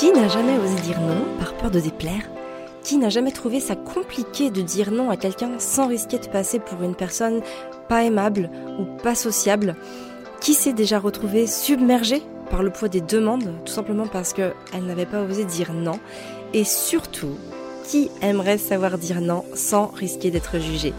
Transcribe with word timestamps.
Qui 0.00 0.12
n'a 0.12 0.28
jamais 0.28 0.56
osé 0.56 0.76
dire 0.76 0.98
non 0.98 1.26
par 1.38 1.52
peur 1.52 1.70
de 1.70 1.78
déplaire? 1.78 2.22
Qui 2.82 2.96
n'a 2.96 3.10
jamais 3.10 3.32
trouvé 3.32 3.60
ça 3.60 3.76
compliqué 3.76 4.50
de 4.50 4.62
dire 4.62 4.92
non 4.92 5.10
à 5.10 5.18
quelqu'un 5.18 5.58
sans 5.58 5.88
risquer 5.88 6.18
de 6.18 6.26
passer 6.26 6.58
pour 6.58 6.82
une 6.82 6.94
personne 6.94 7.42
pas 7.86 8.02
aimable 8.04 8.48
ou 8.78 8.86
pas 9.02 9.14
sociable? 9.14 9.76
Qui 10.40 10.54
s'est 10.54 10.72
déjà 10.72 10.98
retrouvé 10.98 11.46
submergé 11.46 12.22
par 12.50 12.62
le 12.62 12.70
poids 12.70 12.88
des 12.88 13.02
demandes, 13.02 13.52
tout 13.66 13.74
simplement 13.74 14.06
parce 14.06 14.32
qu'elle 14.32 14.54
n'avait 14.86 15.04
pas 15.04 15.20
osé 15.20 15.44
dire 15.44 15.74
non? 15.74 16.00
Et 16.54 16.64
surtout, 16.64 17.36
qui 17.84 18.10
aimerait 18.22 18.56
savoir 18.56 18.96
dire 18.96 19.20
non 19.20 19.44
sans 19.52 19.88
risquer 19.88 20.30
d'être 20.30 20.58
jugé 20.60 20.94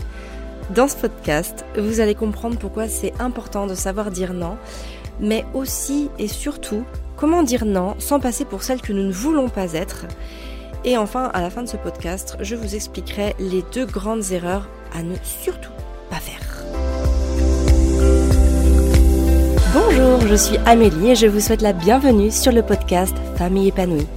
Dans 0.75 0.87
ce 0.87 0.95
podcast, 0.95 1.65
vous 1.75 2.01
allez 2.01 2.13
comprendre 2.13 2.59
pourquoi 2.59 2.87
c'est 2.87 3.19
important 3.19 3.65
de 3.65 3.73
savoir 3.73 4.11
dire 4.11 4.33
non, 4.35 4.57
mais 5.19 5.43
aussi 5.55 6.11
et 6.19 6.27
surtout 6.27 6.83
comment 7.21 7.43
dire 7.43 7.65
non 7.65 7.93
sans 7.99 8.19
passer 8.19 8.45
pour 8.45 8.63
celle 8.63 8.81
que 8.81 8.91
nous 8.91 9.03
ne 9.03 9.11
voulons 9.11 9.47
pas 9.47 9.73
être. 9.73 10.07
Et 10.83 10.97
enfin, 10.97 11.29
à 11.35 11.41
la 11.41 11.51
fin 11.51 11.61
de 11.61 11.67
ce 11.67 11.77
podcast, 11.77 12.35
je 12.41 12.55
vous 12.55 12.73
expliquerai 12.73 13.35
les 13.37 13.63
deux 13.71 13.85
grandes 13.85 14.31
erreurs 14.31 14.67
à 14.97 15.03
ne 15.03 15.13
surtout 15.23 15.69
pas 16.09 16.15
faire. 16.15 16.65
Bonjour, 19.71 20.27
je 20.27 20.35
suis 20.35 20.57
Amélie 20.65 21.11
et 21.11 21.15
je 21.15 21.27
vous 21.27 21.39
souhaite 21.39 21.61
la 21.61 21.73
bienvenue 21.73 22.31
sur 22.31 22.51
le 22.51 22.63
podcast 22.63 23.15
Famille 23.35 23.67
épanouie. 23.67 24.07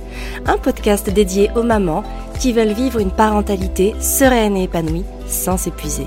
Un 0.47 0.57
podcast 0.57 1.11
dédié 1.11 1.51
aux 1.57 1.63
mamans 1.63 2.05
qui 2.41 2.55
veulent 2.55 2.73
vivre 2.73 3.01
une 3.01 3.11
parentalité 3.11 3.95
sereine 4.01 4.57
et 4.57 4.65
épanouie 4.65 5.05
sans 5.27 5.59
s'épuiser. 5.59 6.07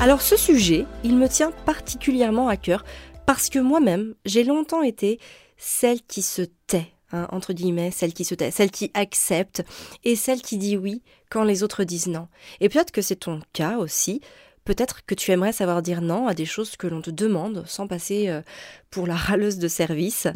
Alors 0.00 0.22
ce 0.22 0.34
sujet, 0.34 0.86
il 1.04 1.14
me 1.14 1.28
tient 1.28 1.52
particulièrement 1.66 2.48
à 2.48 2.56
cœur 2.56 2.86
parce 3.26 3.50
que 3.50 3.58
moi-même, 3.58 4.14
j'ai 4.24 4.44
longtemps 4.44 4.82
été 4.82 5.20
celle 5.58 6.00
qui 6.00 6.22
se 6.22 6.40
tait, 6.66 6.90
hein, 7.12 7.28
entre 7.32 7.52
guillemets, 7.52 7.90
celle 7.90 8.14
qui 8.14 8.24
se 8.24 8.34
tait, 8.34 8.50
celle 8.50 8.70
qui 8.70 8.90
accepte 8.94 9.62
et 10.02 10.16
celle 10.16 10.40
qui 10.40 10.56
dit 10.56 10.78
oui 10.78 11.02
quand 11.28 11.44
les 11.44 11.62
autres 11.62 11.84
disent 11.84 12.06
non. 12.06 12.28
Et 12.60 12.70
peut-être 12.70 12.92
que 12.92 13.02
c'est 13.02 13.16
ton 13.16 13.40
cas 13.52 13.76
aussi. 13.76 14.22
Peut-être 14.64 15.04
que 15.04 15.14
tu 15.14 15.32
aimerais 15.32 15.52
savoir 15.52 15.82
dire 15.82 16.00
non 16.00 16.28
à 16.28 16.32
des 16.32 16.46
choses 16.46 16.76
que 16.76 16.86
l'on 16.86 17.02
te 17.02 17.10
demande 17.10 17.64
sans 17.66 17.86
passer 17.86 18.30
euh, 18.30 18.40
pour 18.88 19.06
la 19.06 19.16
râleuse 19.16 19.58
de 19.58 19.68
service. 19.68 20.28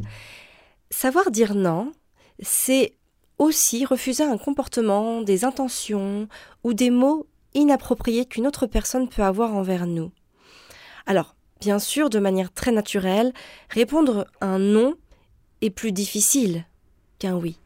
Savoir 0.91 1.31
dire 1.31 1.55
non, 1.55 1.91
c'est 2.39 2.97
aussi 3.39 3.87
refuser 3.87 4.25
un 4.25 4.37
comportement, 4.37 5.23
des 5.23 5.47
intentions 5.47 6.29
ou 6.65 6.75
des 6.75 6.91
mots 6.91 7.27
inappropriée 7.55 8.27
qu'une 8.27 8.47
autre 8.47 8.67
personne 8.67 9.09
peut 9.09 9.23
avoir 9.23 9.55
envers 9.55 9.87
nous. 9.87 10.13
Alors, 11.07 11.35
bien 11.61 11.79
sûr, 11.79 12.11
de 12.11 12.19
manière 12.19 12.53
très 12.53 12.73
naturelle, 12.73 13.33
répondre 13.71 14.27
un 14.41 14.59
non 14.59 14.95
est 15.61 15.71
plus 15.71 15.93
difficile 15.93 16.65
qu'un 17.19 17.37
oui. 17.37 17.59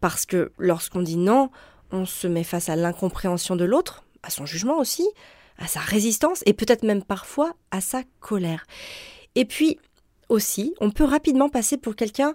Parce 0.00 0.26
que 0.26 0.52
lorsqu'on 0.58 1.02
dit 1.02 1.16
non, 1.16 1.50
on 1.90 2.06
se 2.06 2.26
met 2.26 2.44
face 2.44 2.68
à 2.68 2.76
l'incompréhension 2.76 3.56
de 3.56 3.64
l'autre, 3.64 4.04
à 4.22 4.30
son 4.30 4.46
jugement 4.46 4.78
aussi, 4.78 5.08
à 5.58 5.66
sa 5.66 5.80
résistance 5.80 6.42
et 6.46 6.54
peut-être 6.54 6.82
même 6.82 7.02
parfois 7.02 7.54
à 7.70 7.80
sa 7.80 8.02
colère. 8.20 8.66
Et 9.34 9.44
puis 9.44 9.78
aussi, 10.28 10.74
on 10.80 10.90
peut 10.90 11.04
rapidement 11.04 11.48
passer 11.48 11.76
pour 11.76 11.94
quelqu'un 11.94 12.34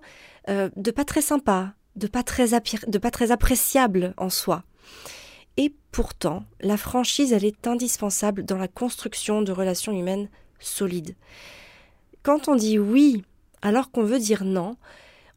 euh, 0.49 0.69
de 0.75 0.91
pas 0.91 1.03
très 1.03 1.21
sympa, 1.21 1.73
de 1.95 2.07
pas 2.07 2.23
très, 2.23 2.47
de 2.87 2.97
pas 2.97 3.11
très 3.11 3.31
appréciable 3.31 4.13
en 4.17 4.29
soi. 4.29 4.63
Et 5.57 5.73
pourtant, 5.91 6.43
la 6.61 6.77
franchise, 6.77 7.33
elle 7.33 7.45
est 7.45 7.67
indispensable 7.67 8.45
dans 8.45 8.57
la 8.57 8.67
construction 8.67 9.41
de 9.41 9.51
relations 9.51 9.91
humaines 9.91 10.29
solides. 10.59 11.15
Quand 12.23 12.47
on 12.47 12.55
dit 12.55 12.79
oui 12.79 13.23
alors 13.61 13.91
qu'on 13.91 14.03
veut 14.03 14.19
dire 14.19 14.43
non, 14.43 14.77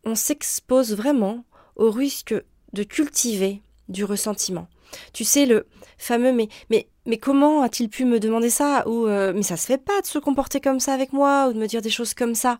on 0.04 0.14
s'expose 0.14 0.94
vraiment 0.94 1.44
au 1.76 1.90
risque 1.90 2.34
de 2.72 2.82
cultiver 2.82 3.62
du 3.88 4.04
ressentiment. 4.04 4.68
Tu 5.12 5.24
sais, 5.24 5.46
le 5.46 5.66
fameux 5.98 6.32
mais, 6.32 7.18
comment 7.18 7.62
a-t-il 7.62 7.88
pu 7.88 8.04
me 8.04 8.20
demander 8.20 8.50
ça? 8.50 8.86
Ou 8.88 9.06
euh, 9.06 9.32
mais 9.34 9.42
ça 9.42 9.56
se 9.56 9.66
fait 9.66 9.82
pas 9.82 10.00
de 10.00 10.06
se 10.06 10.18
comporter 10.18 10.60
comme 10.60 10.80
ça 10.80 10.92
avec 10.92 11.12
moi 11.12 11.48
ou 11.48 11.52
de 11.52 11.58
me 11.58 11.66
dire 11.66 11.82
des 11.82 11.90
choses 11.90 12.14
comme 12.14 12.34
ça. 12.34 12.58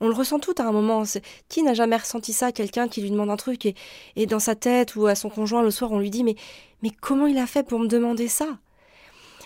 On 0.00 0.08
le 0.08 0.14
ressent 0.14 0.38
tout 0.38 0.54
à 0.58 0.64
un 0.64 0.72
moment. 0.72 1.04
Qui 1.48 1.62
n'a 1.62 1.74
jamais 1.74 1.96
ressenti 1.96 2.32
ça? 2.32 2.52
Quelqu'un 2.52 2.88
qui 2.88 3.00
lui 3.00 3.10
demande 3.10 3.30
un 3.30 3.36
truc 3.36 3.66
et, 3.66 4.26
dans 4.26 4.38
sa 4.38 4.54
tête 4.54 4.96
ou 4.96 5.06
à 5.06 5.14
son 5.14 5.30
conjoint 5.30 5.62
le 5.62 5.70
soir, 5.70 5.92
on 5.92 5.98
lui 5.98 6.10
dit 6.10 6.24
mais, 6.24 6.36
mais 6.82 6.90
comment 6.90 7.26
il 7.26 7.38
a 7.38 7.46
fait 7.46 7.62
pour 7.62 7.78
me 7.78 7.88
demander 7.88 8.28
ça? 8.28 8.58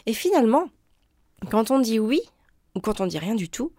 Et 0.07 0.13
finalement, 0.13 0.69
quand 1.51 1.71
on 1.71 1.79
dit 1.79 1.99
oui 1.99 2.21
ou 2.75 2.81
quand 2.81 3.01
on 3.01 3.07
dit 3.07 3.19
rien 3.19 3.35
du 3.35 3.49
tout, 3.49 3.73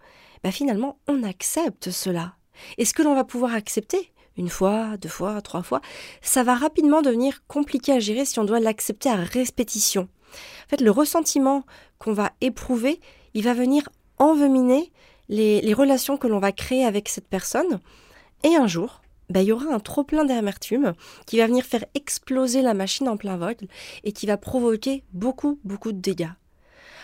bah 0.43 0.51
finalement, 0.51 0.97
on 1.07 1.23
accepte 1.23 1.91
cela. 1.91 2.35
Et 2.77 2.85
ce 2.85 2.93
que 2.93 3.03
l'on 3.03 3.15
va 3.15 3.23
pouvoir 3.23 3.53
accepter, 3.53 4.11
une 4.37 4.49
fois, 4.49 4.97
deux 4.97 5.09
fois, 5.09 5.41
trois 5.41 5.63
fois, 5.63 5.81
ça 6.21 6.43
va 6.43 6.55
rapidement 6.55 7.01
devenir 7.01 7.45
compliqué 7.47 7.91
à 7.91 7.99
gérer 7.99 8.25
si 8.25 8.39
on 8.39 8.43
doit 8.43 8.59
l'accepter 8.59 9.09
à 9.09 9.15
répétition. 9.15 10.07
En 10.65 10.69
fait, 10.69 10.81
le 10.81 10.91
ressentiment 10.91 11.63
qu'on 11.99 12.13
va 12.13 12.31
éprouver, 12.41 12.99
il 13.33 13.43
va 13.43 13.53
venir 13.53 13.89
enveminer 14.17 14.91
les, 15.29 15.73
relations 15.73 16.17
que 16.17 16.27
l'on 16.27 16.39
va 16.39 16.51
créer 16.51 16.85
avec 16.85 17.09
cette 17.09 17.27
personne. 17.27 17.79
Et 18.43 18.55
un 18.55 18.67
jour, 18.67 19.00
bah, 19.31 19.41
il 19.41 19.47
y 19.47 19.51
aura 19.51 19.73
un 19.73 19.79
trop 19.79 20.03
plein 20.03 20.25
d'amertume 20.25 20.93
qui 21.25 21.37
va 21.37 21.47
venir 21.47 21.65
faire 21.65 21.85
exploser 21.95 22.61
la 22.61 22.73
machine 22.73 23.07
en 23.09 23.17
plein 23.17 23.37
vol 23.37 23.55
et 24.03 24.11
qui 24.11 24.25
va 24.25 24.37
provoquer 24.37 25.03
beaucoup, 25.13 25.59
beaucoup 25.63 25.91
de 25.91 25.99
dégâts. 25.99 26.31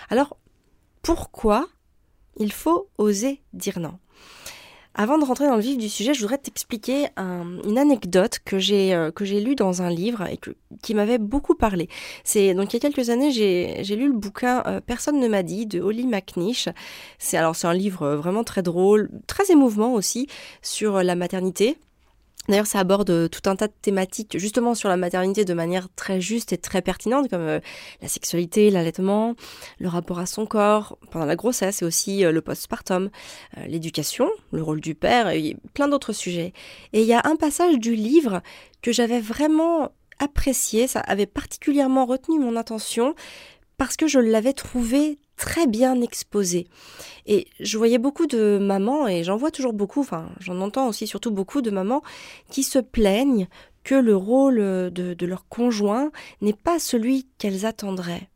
Alors, 0.10 0.38
pourquoi 1.02 1.68
il 2.38 2.52
faut 2.52 2.90
oser 2.98 3.42
dire 3.54 3.80
non? 3.80 4.00
Avant 5.00 5.20
de 5.20 5.26
rentrer 5.26 5.46
dans 5.46 5.56
le 5.56 5.62
vif 5.62 5.78
du 5.78 5.90
sujet, 5.90 6.16
je 6.16 6.22
voudrais 6.22 6.40
t'expliquer 6.40 7.10
une 7.18 7.78
anecdote 7.78 8.40
que 8.44 8.58
j'ai 8.58 8.96
euh, 8.96 9.12
que 9.12 9.26
j'ai 9.26 9.40
lue 9.42 9.54
dans 9.54 9.84
un 9.84 9.92
livre 9.92 10.26
et 10.26 10.40
qui 10.82 10.96
m'avait 10.96 11.20
beaucoup 11.20 11.54
parlé. 11.54 11.88
C'est 12.24 12.56
donc 12.56 12.74
il 12.74 12.78
y 12.78 12.78
a 12.78 12.80
quelques 12.80 13.12
années, 13.12 13.32
j'ai 13.32 13.96
lu 13.96 14.08
le 14.08 14.18
bouquin 14.18 14.64
euh, 14.66 14.82
Personne 14.82 15.20
ne 15.20 15.28
m'a 15.28 15.44
dit 15.44 15.68
de 15.68 15.80
Holly 15.80 16.08
McNish. 16.08 16.68
C'est 17.20 17.38
alors 17.38 17.56
c'est 17.56 17.68
un 17.68 17.76
livre 17.76 18.02
euh, 18.02 18.18
vraiment 18.18 18.44
très 18.44 18.64
drôle, 18.64 19.12
très 19.28 19.52
émouvant 19.52 19.94
aussi 19.94 20.28
sur 20.64 21.04
la 21.04 21.14
maternité. 21.14 21.78
D'ailleurs, 22.48 22.66
ça 22.66 22.80
aborde 22.80 23.10
euh, 23.10 23.28
tout 23.28 23.50
un 23.50 23.56
tas 23.56 23.68
de 23.68 23.74
thématiques 23.82 24.38
justement 24.38 24.74
sur 24.74 24.90
la 24.90 24.98
maternité 24.98 25.44
de 25.44 25.54
manière 25.54 25.88
très 25.96 26.22
juste 26.22 26.54
et 26.54 26.58
très 26.58 26.82
pertinente, 26.82 27.30
comme 27.30 27.42
euh, 27.42 27.60
la 28.02 28.08
sexualité, 28.08 28.70
l'allaitement, 28.70 29.36
le 29.80 29.90
rapport 29.90 30.20
à 30.20 30.26
son 30.26 30.46
corps 30.46 30.98
pendant 31.12 31.26
la 31.26 31.36
grossesse 31.36 31.82
et 31.82 31.86
aussi 31.86 32.24
euh, 32.24 32.32
le 32.32 32.42
postpartum, 32.42 33.10
l'éducation, 33.68 34.30
le 34.52 34.64
rôle 34.64 34.82
du 34.82 34.96
père 34.96 35.30
et 35.30 35.56
plein 35.74 35.88
d'autres 35.88 36.14
sujets. 36.14 36.54
Et 36.94 37.02
il 37.02 37.08
y 37.08 37.14
a 37.14 37.22
un 37.26 37.36
passage 37.36 37.78
du 37.78 37.96
livre 37.96 38.42
que 38.82 38.92
j'avais 38.92 39.20
vraiment 39.20 39.92
apprécié, 40.20 40.88
ça 40.88 41.00
avait 41.02 41.26
particulièrement 41.26 42.06
retenu 42.06 42.40
mon 42.40 42.56
attention 42.56 43.14
parce 43.78 43.98
que 43.98 44.08
je 44.08 44.20
l'avais 44.20 44.54
trouvé 44.54 45.20
très 45.38 45.68
bien 45.68 46.02
exposé. 46.02 46.68
Et 47.26 47.48
je 47.60 47.78
voyais 47.78 48.00
beaucoup 48.00 48.28
de 48.28 48.58
mamans, 48.60 49.08
et 49.08 49.24
j'en 49.24 49.38
vois 49.38 49.52
toujours 49.52 49.74
beaucoup, 49.74 50.02
enfin 50.02 50.30
j'en 50.40 50.60
entends 50.60 50.88
aussi 50.88 51.08
surtout 51.08 51.32
beaucoup 51.32 51.62
de 51.62 51.72
mamans 51.72 52.02
qui 52.50 52.64
se 52.64 52.80
plaignent 52.80 53.48
que 53.84 53.96
le 53.96 54.16
rôle 54.16 54.58
de, 54.58 55.14
de 55.14 55.26
leur 55.26 55.48
conjoint 55.48 56.12
n'est 56.42 56.52
pas 56.52 56.80
celui 56.80 57.28
qu'elles 57.38 57.66
attendraient. 57.66 58.28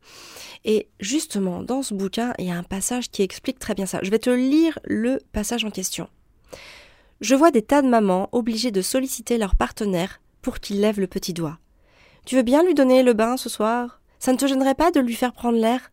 Et 0.63 0.87
justement, 0.99 1.63
dans 1.63 1.81
ce 1.81 1.93
bouquin, 1.93 2.33
il 2.37 2.45
y 2.45 2.51
a 2.51 2.57
un 2.57 2.63
passage 2.63 3.09
qui 3.09 3.23
explique 3.23 3.59
très 3.59 3.73
bien 3.73 3.85
ça. 3.85 3.99
Je 4.03 4.11
vais 4.11 4.19
te 4.19 4.29
lire 4.29 4.79
le 4.85 5.19
passage 5.33 5.65
en 5.65 5.71
question. 5.71 6.07
Je 7.19 7.35
vois 7.35 7.51
des 7.51 7.63
tas 7.63 7.81
de 7.81 7.87
mamans 7.87 8.29
obligées 8.31 8.71
de 8.71 8.81
solliciter 8.81 9.37
leur 9.37 9.55
partenaire 9.55 10.21
pour 10.41 10.59
qu'il 10.59 10.79
lève 10.79 10.99
le 10.99 11.07
petit 11.07 11.33
doigt. 11.33 11.57
Tu 12.25 12.35
veux 12.35 12.43
bien 12.43 12.63
lui 12.63 12.73
donner 12.73 13.03
le 13.03 13.13
bain 13.13 13.37
ce 13.37 13.49
soir? 13.49 14.01
Ça 14.19 14.31
ne 14.31 14.37
te 14.37 14.45
gênerait 14.45 14.75
pas 14.75 14.91
de 14.91 14.99
lui 14.99 15.15
faire 15.15 15.33
prendre 15.33 15.57
l'air? 15.57 15.91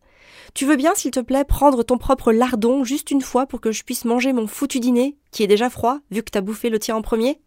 Tu 0.53 0.65
veux 0.65 0.75
bien, 0.75 0.93
s'il 0.95 1.11
te 1.11 1.19
plaît, 1.19 1.43
prendre 1.43 1.83
ton 1.83 1.97
propre 1.97 2.31
lardon 2.31 2.83
juste 2.83 3.11
une 3.11 3.21
fois 3.21 3.45
pour 3.45 3.61
que 3.61 3.71
je 3.71 3.83
puisse 3.83 4.05
manger 4.05 4.33
mon 4.33 4.47
foutu 4.47 4.79
dîner, 4.79 5.17
qui 5.31 5.43
est 5.43 5.47
déjà 5.47 5.69
froid, 5.69 5.99
vu 6.11 6.23
que 6.23 6.31
t'as 6.31 6.41
bouffé 6.41 6.69
le 6.69 6.79
tien 6.79 6.95
en 6.95 7.01
premier? 7.01 7.39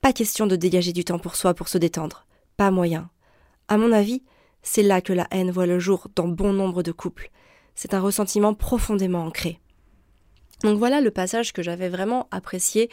Pas 0.00 0.12
question 0.12 0.46
de 0.46 0.56
dégager 0.56 0.92
du 0.92 1.04
temps 1.04 1.18
pour 1.18 1.36
soi 1.36 1.54
pour 1.54 1.68
se 1.68 1.78
détendre. 1.78 2.26
Pas 2.56 2.70
moyen. 2.70 3.10
À 3.68 3.76
mon 3.76 3.92
avis, 3.92 4.22
c'est 4.62 4.82
là 4.82 5.00
que 5.00 5.12
la 5.12 5.26
haine 5.30 5.50
voit 5.50 5.66
le 5.66 5.78
jour 5.78 6.08
dans 6.14 6.28
bon 6.28 6.52
nombre 6.52 6.82
de 6.82 6.92
couples. 6.92 7.30
C'est 7.74 7.94
un 7.94 8.00
ressentiment 8.00 8.54
profondément 8.54 9.24
ancré. 9.24 9.60
Donc 10.62 10.78
voilà 10.78 11.00
le 11.00 11.10
passage 11.10 11.52
que 11.52 11.62
j'avais 11.62 11.88
vraiment 11.88 12.26
apprécié 12.30 12.90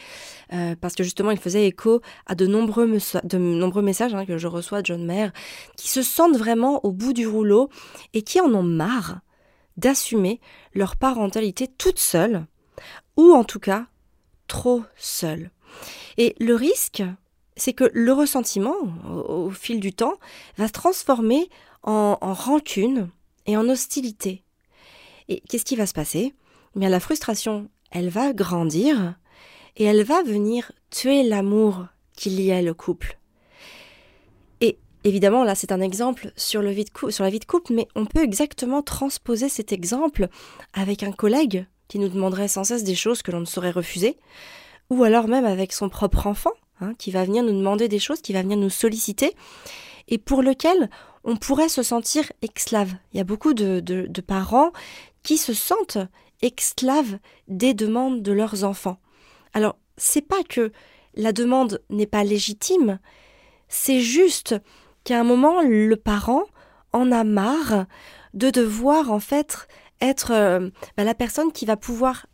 euh, 0.52 0.76
parce 0.80 0.94
que 0.94 1.02
justement 1.02 1.32
il 1.32 1.38
faisait 1.38 1.66
écho 1.66 2.00
à 2.26 2.34
de 2.34 2.46
nombreux, 2.46 2.86
de 3.24 3.38
nombreux 3.38 3.82
messages 3.82 4.14
hein, 4.14 4.24
que 4.24 4.38
je 4.38 4.46
reçois 4.46 4.82
de 4.82 4.86
jeunes 4.86 5.04
mères 5.04 5.32
qui 5.76 5.88
se 5.88 6.02
sentent 6.02 6.36
vraiment 6.36 6.84
au 6.84 6.92
bout 6.92 7.12
du 7.12 7.26
rouleau 7.26 7.68
et 8.14 8.22
qui 8.22 8.40
en 8.40 8.54
ont 8.54 8.62
marre 8.62 9.18
d'assumer 9.76 10.40
leur 10.74 10.96
parentalité 10.96 11.66
toute 11.66 11.98
seule 11.98 12.46
ou 13.16 13.32
en 13.32 13.44
tout 13.44 13.60
cas 13.60 13.86
trop 14.46 14.84
seule. 14.96 15.50
Et 16.18 16.36
le 16.38 16.54
risque, 16.54 17.02
c'est 17.56 17.72
que 17.72 17.90
le 17.92 18.12
ressentiment, 18.12 18.74
au, 19.28 19.50
fil 19.50 19.80
du 19.80 19.92
temps, 19.92 20.14
va 20.56 20.68
se 20.68 20.72
transformer 20.72 21.48
en, 21.82 22.16
en 22.20 22.32
rancune 22.32 23.10
et 23.46 23.56
en 23.56 23.68
hostilité. 23.68 24.44
Et 25.28 25.40
qu'est-ce 25.40 25.64
qui 25.64 25.76
va 25.76 25.86
se 25.86 25.92
passer? 25.92 26.34
Bien 26.78 26.88
la 26.88 27.00
frustration, 27.00 27.68
elle 27.90 28.08
va 28.08 28.32
grandir 28.32 29.14
et 29.76 29.84
elle 29.84 30.04
va 30.04 30.22
venir 30.22 30.72
tuer 30.90 31.22
l'amour 31.22 31.86
qu'il 32.16 32.40
y 32.40 32.52
a 32.52 32.62
le 32.62 32.74
couple. 32.74 33.18
Et 34.60 34.78
évidemment, 35.04 35.44
là, 35.44 35.54
c'est 35.54 35.72
un 35.72 35.80
exemple 35.80 36.32
sur, 36.36 36.62
la 36.62 36.72
vie 36.72 36.84
de 36.84 37.44
couple, 37.44 37.72
mais 37.72 37.88
on 37.94 38.06
peut 38.06 38.22
exactement 38.22 38.82
transposer 38.82 39.48
cet 39.48 39.72
exemple 39.72 40.28
avec 40.72 41.02
un 41.02 41.12
collègue 41.12 41.66
qui 41.88 41.98
nous 41.98 42.08
demanderait 42.08 42.48
sans 42.48 42.64
cesse 42.64 42.84
des 42.84 42.94
choses 42.94 43.22
que 43.22 43.30
l'on 43.30 43.40
ne 43.40 43.44
saurait 43.44 43.70
refuser, 43.70 44.18
ou 44.90 45.04
alors 45.04 45.28
même 45.28 45.44
avec 45.44 45.72
son 45.72 45.88
propre 45.88 46.26
enfant, 46.26 46.52
hein, 46.80 46.94
qui 46.98 47.10
va 47.10 47.24
venir 47.24 47.42
nous 47.42 47.52
demander 47.52 47.88
des 47.88 47.98
choses, 47.98 48.20
qui 48.20 48.32
va 48.32 48.42
venir 48.42 48.56
nous 48.56 48.70
solliciter, 48.70 49.34
et 50.08 50.18
pour 50.18 50.42
lequel 50.42 50.90
on 51.22 51.36
pourrait 51.36 51.68
se 51.68 51.82
sentir 51.82 52.32
esclave. 52.42 52.94
Il 53.12 53.18
y 53.18 53.20
a 53.20 53.24
beaucoup 53.24 53.52
de 53.54 54.20
parents 54.20 54.72
qui 55.22 55.38
se 55.38 55.54
sentent 55.54 55.98
esclaves 56.42 57.18
des 57.48 57.74
demandes 57.74 58.22
de 58.22 58.32
leurs 58.32 58.64
enfants. 58.64 58.98
Alors, 59.54 59.76
c'est 59.96 60.26
pas 60.26 60.42
que 60.48 60.72
la 61.14 61.32
demande 61.32 61.82
n'est 61.88 62.06
pas 62.06 62.24
légitime, 62.24 62.98
c'est 63.68 64.00
juste 64.00 64.54
qu'à 65.04 65.18
un 65.20 65.24
moment, 65.24 65.62
le 65.62 65.94
parent 65.96 66.44
en 66.92 67.10
a 67.10 67.24
marre 67.24 67.86
de 68.34 68.50
devoir 68.50 69.10
en 69.10 69.20
fait 69.20 69.66
être 70.00 70.32
euh, 70.32 70.70
bah, 70.96 71.04
la 71.04 71.14
personne 71.14 71.52
qui 71.52 71.64
va 71.64 71.76
pouvoir 71.76 72.26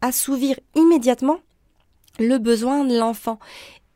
assouvir 0.00 0.58
immédiatement 0.74 1.40
le 2.18 2.38
besoin 2.38 2.84
de 2.84 2.96
l'enfant 2.96 3.38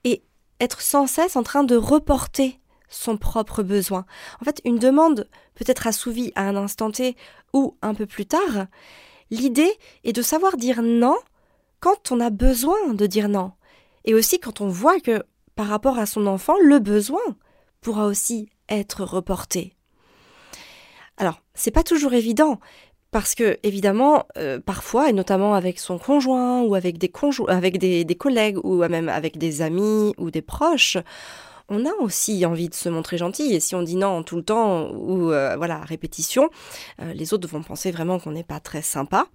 et 0.05 0.23
être 0.61 0.81
sans 0.81 1.06
cesse 1.06 1.37
en 1.37 1.43
train 1.43 1.65
de 1.65 1.76
reporter 1.76 2.61
son 2.88 3.17
propre 3.17 3.62
besoin. 3.62 4.05
En 4.41 4.44
fait, 4.44 4.61
une 4.65 4.79
demande 4.79 5.29
peut 5.55 5.65
être 5.67 5.87
assouvie 5.87 6.32
à 6.35 6.43
un 6.43 6.56
instant 6.56 6.91
T 6.91 7.17
ou 7.53 7.76
un 7.82 7.94
peu 7.94 8.06
plus 8.06 8.26
tard. 8.26 8.67
L'idée 9.32 9.73
est 10.05 10.12
de 10.12 10.20
savoir 10.20 10.58
dire 10.58 10.82
non 10.82 11.17
quand 11.81 12.12
on 12.12 12.20
a 12.20 12.29
besoin 12.29 12.93
de 12.93 13.06
dire 13.06 13.31
non. 13.31 13.52
Et 14.05 14.12
aussi 14.12 14.38
quand 14.38 14.61
on 14.61 14.69
voit 14.69 15.00
que, 15.00 15.23
par 15.56 15.69
rapport 15.69 15.99
à 15.99 16.05
son 16.05 16.26
enfant, 16.26 16.55
le 16.62 16.79
besoin 16.81 17.23
pourra 17.81 18.05
aussi 18.05 18.50
être 18.69 19.05
reporté. 19.05 19.75
Alors, 21.17 21.40
c'est 21.55 21.70
pas 21.70 21.82
toujours 21.82 22.12
évident, 22.12 22.61
parce 23.11 23.34
que, 23.34 23.58
évidemment, 23.62 24.26
euh, 24.37 24.61
parfois, 24.61 25.08
et 25.08 25.14
notamment 25.14 25.55
avec 25.55 25.79
son 25.79 25.96
conjoint 25.96 26.61
ou 26.61 26.75
avec 26.75 26.99
des, 26.99 27.11
avec 27.49 27.79
des, 27.79 28.05
des 28.05 28.14
collègues 28.14 28.62
ou 28.62 28.87
même 28.87 29.08
avec 29.08 29.38
des 29.38 29.62
amis 29.62 30.12
ou 30.19 30.31
des 30.31 30.43
proches, 30.43 30.99
on 31.69 31.87
a 31.87 31.93
aussi 32.00 32.44
envie 32.47 32.69
de 32.69 32.75
se 32.75 32.88
montrer 32.88 33.19
gentil. 33.19 33.55
Et 33.55 33.61
si 33.61 33.75
on 33.75 33.82
dit 33.82 33.97
non 33.97 34.23
tout 34.23 34.37
le 34.37 34.43
temps 34.43 34.91
ou 34.91 35.31
euh, 35.31 35.56
voilà 35.56 35.81
répétition, 35.81 36.50
euh, 37.00 37.12
les 37.12 37.32
autres 37.35 37.49
vont 37.49 37.62
penser 37.62 37.91
vraiment 37.91 38.19
qu'on 38.19 38.32
n'est 38.32 38.44
pas 38.44 38.61
très 38.61 38.82
sympa. 38.82 39.26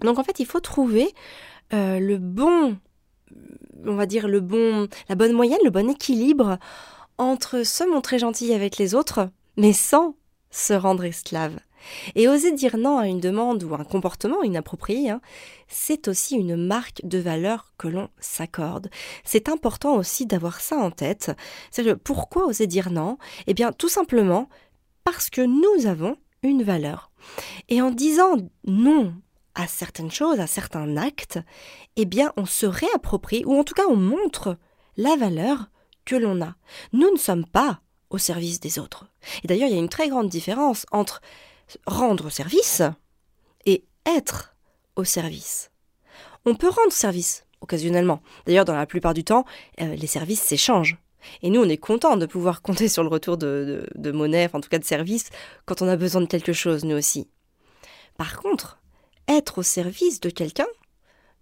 Donc 0.00 0.18
en 0.18 0.24
fait, 0.24 0.40
il 0.40 0.46
faut 0.46 0.60
trouver 0.60 1.12
euh, 1.72 1.98
le 1.98 2.18
bon, 2.18 2.76
on 3.86 3.94
va 3.94 4.06
dire 4.06 4.28
le 4.28 4.40
bon, 4.40 4.88
la 5.08 5.14
bonne 5.14 5.32
moyenne, 5.32 5.60
le 5.64 5.70
bon 5.70 5.88
équilibre 5.88 6.58
entre 7.18 7.64
se 7.64 7.84
montrer 7.84 8.18
gentil 8.18 8.52
avec 8.52 8.78
les 8.78 8.94
autres, 8.94 9.28
mais 9.56 9.72
sans 9.72 10.16
se 10.50 10.72
rendre 10.72 11.04
esclave. 11.04 11.58
Et 12.14 12.28
oser 12.28 12.52
dire 12.52 12.76
non 12.76 12.98
à 12.98 13.06
une 13.06 13.20
demande 13.20 13.62
ou 13.62 13.74
un 13.74 13.84
comportement 13.84 14.42
inapproprié, 14.42 15.10
hein, 15.10 15.20
c'est 15.68 16.08
aussi 16.08 16.36
une 16.36 16.56
marque 16.56 17.00
de 17.04 17.18
valeur 17.18 17.72
que 17.78 17.88
l'on 17.88 18.08
s'accorde. 18.18 18.90
C'est 19.24 19.48
important 19.48 19.96
aussi 19.96 20.26
d'avoir 20.26 20.60
ça 20.60 20.76
en 20.76 20.90
tête. 20.90 21.32
C'est 21.70 21.94
pourquoi 21.96 22.46
oser 22.46 22.66
dire 22.66 22.90
non? 22.90 23.18
Eh 23.46 23.54
bien, 23.54 23.72
tout 23.72 23.88
simplement 23.88 24.48
parce 25.04 25.30
que 25.30 25.42
nous 25.42 25.86
avons 25.86 26.16
une 26.42 26.62
valeur. 26.62 27.10
Et 27.68 27.80
en 27.82 27.90
disant 27.90 28.36
non 28.64 29.14
à 29.54 29.66
certaines 29.66 30.10
choses, 30.10 30.40
à 30.40 30.46
certains 30.46 30.96
actes, 30.96 31.38
eh 31.96 32.06
bien, 32.06 32.32
on 32.36 32.46
se 32.46 32.66
réapproprie, 32.66 33.44
ou 33.44 33.58
en 33.58 33.64
tout 33.64 33.74
cas, 33.74 33.86
on 33.88 33.96
montre 33.96 34.56
la 34.96 35.14
valeur 35.16 35.68
que 36.04 36.16
l'on 36.16 36.42
a. 36.42 36.54
Nous 36.92 37.10
ne 37.10 37.18
sommes 37.18 37.46
pas 37.46 37.80
au 38.10 38.18
service 38.18 38.60
des 38.60 38.78
autres. 38.78 39.06
Et 39.44 39.48
d'ailleurs, 39.48 39.68
il 39.68 39.74
y 39.74 39.78
a 39.78 39.80
une 39.80 39.88
très 39.88 40.08
grande 40.08 40.28
différence 40.28 40.86
entre 40.90 41.20
rendre 41.86 42.30
service 42.30 42.82
et 43.66 43.84
être 44.06 44.54
au 44.96 45.04
service. 45.04 45.70
On 46.44 46.54
peut 46.54 46.68
rendre 46.68 46.92
service 46.92 47.46
occasionnellement. 47.60 48.20
D'ailleurs, 48.46 48.64
dans 48.64 48.74
la 48.74 48.86
plupart 48.86 49.14
du 49.14 49.24
temps, 49.24 49.44
euh, 49.80 49.94
les 49.94 50.06
services 50.06 50.42
s'échangent. 50.42 50.98
Et 51.42 51.50
nous, 51.50 51.62
on 51.62 51.68
est 51.68 51.76
content 51.76 52.16
de 52.16 52.26
pouvoir 52.26 52.62
compter 52.62 52.88
sur 52.88 53.02
le 53.02 53.08
retour 53.08 53.36
de, 53.36 53.86
de, 53.94 54.12
monnaie, 54.12 54.50
en 54.52 54.60
tout 54.60 54.68
cas 54.68 54.78
de 54.78 54.84
service, 54.84 55.30
quand 55.64 55.82
on 55.82 55.88
a 55.88 55.96
besoin 55.96 56.20
de 56.20 56.26
quelque 56.26 56.52
chose, 56.52 56.84
nous 56.84 56.96
aussi. 56.96 57.28
Par 58.18 58.40
contre, 58.40 58.80
être 59.28 59.58
au 59.58 59.62
service 59.62 60.20
de 60.20 60.30
quelqu'un, 60.30 60.66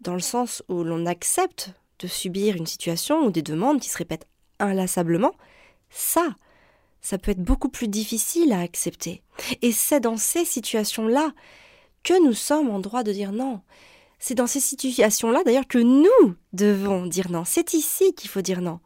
dans 0.00 0.14
le 0.14 0.20
sens 0.20 0.62
où 0.68 0.84
l'on 0.84 1.06
accepte 1.06 1.72
de 1.98 2.06
subir 2.06 2.56
une 2.56 2.66
situation 2.66 3.24
ou 3.24 3.30
des 3.30 3.42
demandes 3.42 3.80
qui 3.80 3.88
se 3.88 3.98
répètent 3.98 4.28
inlassablement, 4.58 5.32
ça, 5.90 6.28
ça 7.00 7.18
peut 7.18 7.30
être 7.30 7.42
beaucoup 7.42 7.68
plus 7.68 7.88
difficile 7.88 8.52
à 8.52 8.60
accepter. 8.60 9.22
Et 9.62 9.72
c'est 9.72 10.00
dans 10.00 10.16
ces 10.16 10.44
situations-là 10.44 11.32
que 12.02 12.22
nous 12.24 12.34
sommes 12.34 12.70
en 12.70 12.78
droit 12.78 13.02
de 13.02 13.12
dire 13.12 13.32
non. 13.32 13.60
C'est 14.18 14.34
dans 14.34 14.46
ces 14.46 14.60
situations-là 14.60 15.42
d'ailleurs 15.44 15.66
que 15.66 15.78
nous 15.78 16.34
devons 16.52 17.06
dire 17.06 17.30
non. 17.30 17.44
C'est 17.44 17.72
ici 17.72 18.14
qu'il 18.14 18.28
faut 18.28 18.42
dire 18.42 18.60
non. 18.60 18.80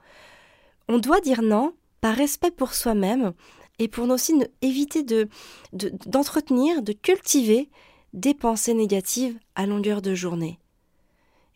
On 0.89 0.99
doit 0.99 1.21
dire 1.21 1.43
non 1.43 1.75
par 2.01 2.15
respect 2.15 2.51
pour 2.51 2.75
soi-même 2.75 3.33
et 3.79 3.89
pour 3.89 4.09
aussi 4.09 4.35
éviter 4.63 5.03
de, 5.03 5.29
d'entretenir, 5.73 6.83
de 6.83 6.93
cultiver 6.93 7.69
des 8.13 8.35
pensées 8.35 8.75
négatives 8.75 9.39
à 9.57 9.67
longueur 9.67 10.03
de 10.03 10.15
journée. 10.15 10.61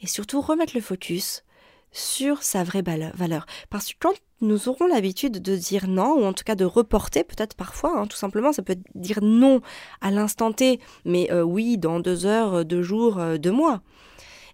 Et 0.01 0.07
surtout 0.07 0.41
remettre 0.41 0.75
le 0.75 0.81
focus 0.81 1.45
sur 1.93 2.43
sa 2.43 2.65
vraie 2.65 2.83
valeur. 2.83 3.47
Parce 3.71 3.93
que 3.93 3.99
quand 4.01 4.15
nous 4.41 4.69
aurons 4.69 4.87
l'habitude 4.87 5.43
de 5.43 5.57
dire 5.57 5.89
non, 5.89 6.15
ou 6.15 6.25
en 6.25 6.33
tout 6.33 6.45
cas 6.45 6.55
de 6.55 6.65
reporter 6.65 7.25
peut-être 7.25 7.55
parfois, 7.55 7.99
hein, 7.99 8.07
tout 8.07 8.17
simplement, 8.17 8.53
ça 8.53 8.63
peut 8.63 8.77
dire 8.95 9.19
non 9.23 9.61
à 10.01 10.11
l'instant 10.11 10.53
T, 10.53 10.81
mais 11.05 11.31
euh, 11.33 11.43
oui 11.43 11.79
dans 11.79 12.01
deux 12.01 12.27
heures, 12.27 12.65
deux 12.65 12.83
jours, 12.83 13.19
euh, 13.19 13.37
deux 13.37 13.53
mois, 13.53 13.83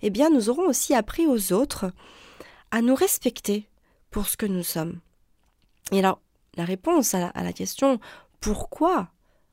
eh 0.02 0.10
bien 0.10 0.30
nous 0.30 0.50
aurons 0.50 0.68
aussi 0.68 0.94
appris 0.94 1.26
aux 1.26 1.52
autres 1.52 1.92
à 2.70 2.82
nous 2.82 2.94
respecter 2.94 3.68
pour 4.10 4.26
ce 4.26 4.36
que 4.36 4.46
nous 4.46 4.62
sommes. 4.62 5.00
Et 5.92 5.98
alors, 5.98 6.20
la 6.56 6.64
réponse 6.64 7.14
à 7.14 7.32
la 7.34 7.52
question 7.52 7.98
pourquoi 8.40 9.08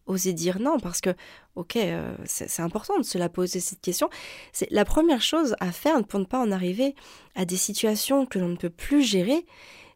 oser 0.05 0.33
dire 0.33 0.59
non? 0.59 0.79
Parce 0.79 1.01
que, 1.01 1.11
ok, 1.55 1.75
euh, 1.77 2.15
c'est 2.25 2.61
important 2.61 2.97
de 2.97 3.03
se 3.03 3.17
la 3.17 3.29
poser 3.29 3.59
cette 3.59 3.81
question. 3.81 4.09
C'est 4.51 4.69
la 4.71 4.85
première 4.85 5.21
chose 5.21 5.55
à 5.59 5.71
faire 5.71 6.03
pour 6.03 6.19
ne 6.19 6.25
pas 6.25 6.39
en 6.39 6.51
arriver 6.51 6.95
à 7.35 7.45
des 7.45 7.57
situations 7.57 8.25
que 8.25 8.39
l'on 8.39 8.49
ne 8.49 8.57
peut 8.57 8.69
plus 8.69 9.03
gérer, 9.03 9.45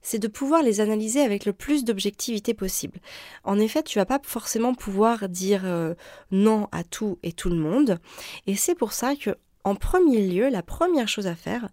c'est 0.06 0.20
de 0.20 0.28
pouvoir 0.28 0.62
les 0.62 0.82
analyser 0.82 1.22
avec 1.22 1.46
le 1.46 1.52
plus 1.52 1.84
d'objectivité 1.84 2.54
possible. 2.54 3.00
En 3.44 3.60
effet, 3.60 3.82
tu 3.82 3.98
vas 3.98 4.06
pas 4.06 4.20
forcément 4.22 4.76
pouvoir 4.76 5.28
dire 5.28 5.64
euh, 5.66 5.96
non 6.30 6.68
à 6.72 6.84
tout 6.84 7.18
et 7.24 7.32
tout 7.32 7.50
le 7.50 7.56
monde, 7.56 7.98
et 8.46 8.56
c'est 8.56 8.76
pour 8.76 8.94
ça 8.94 9.16
que, 9.16 9.32
en 9.64 9.74
premier 9.74 10.28
lieu, 10.28 10.50
la 10.50 10.62
première 10.62 11.08
chose 11.08 11.26
à 11.26 11.34
faire, 11.34 11.70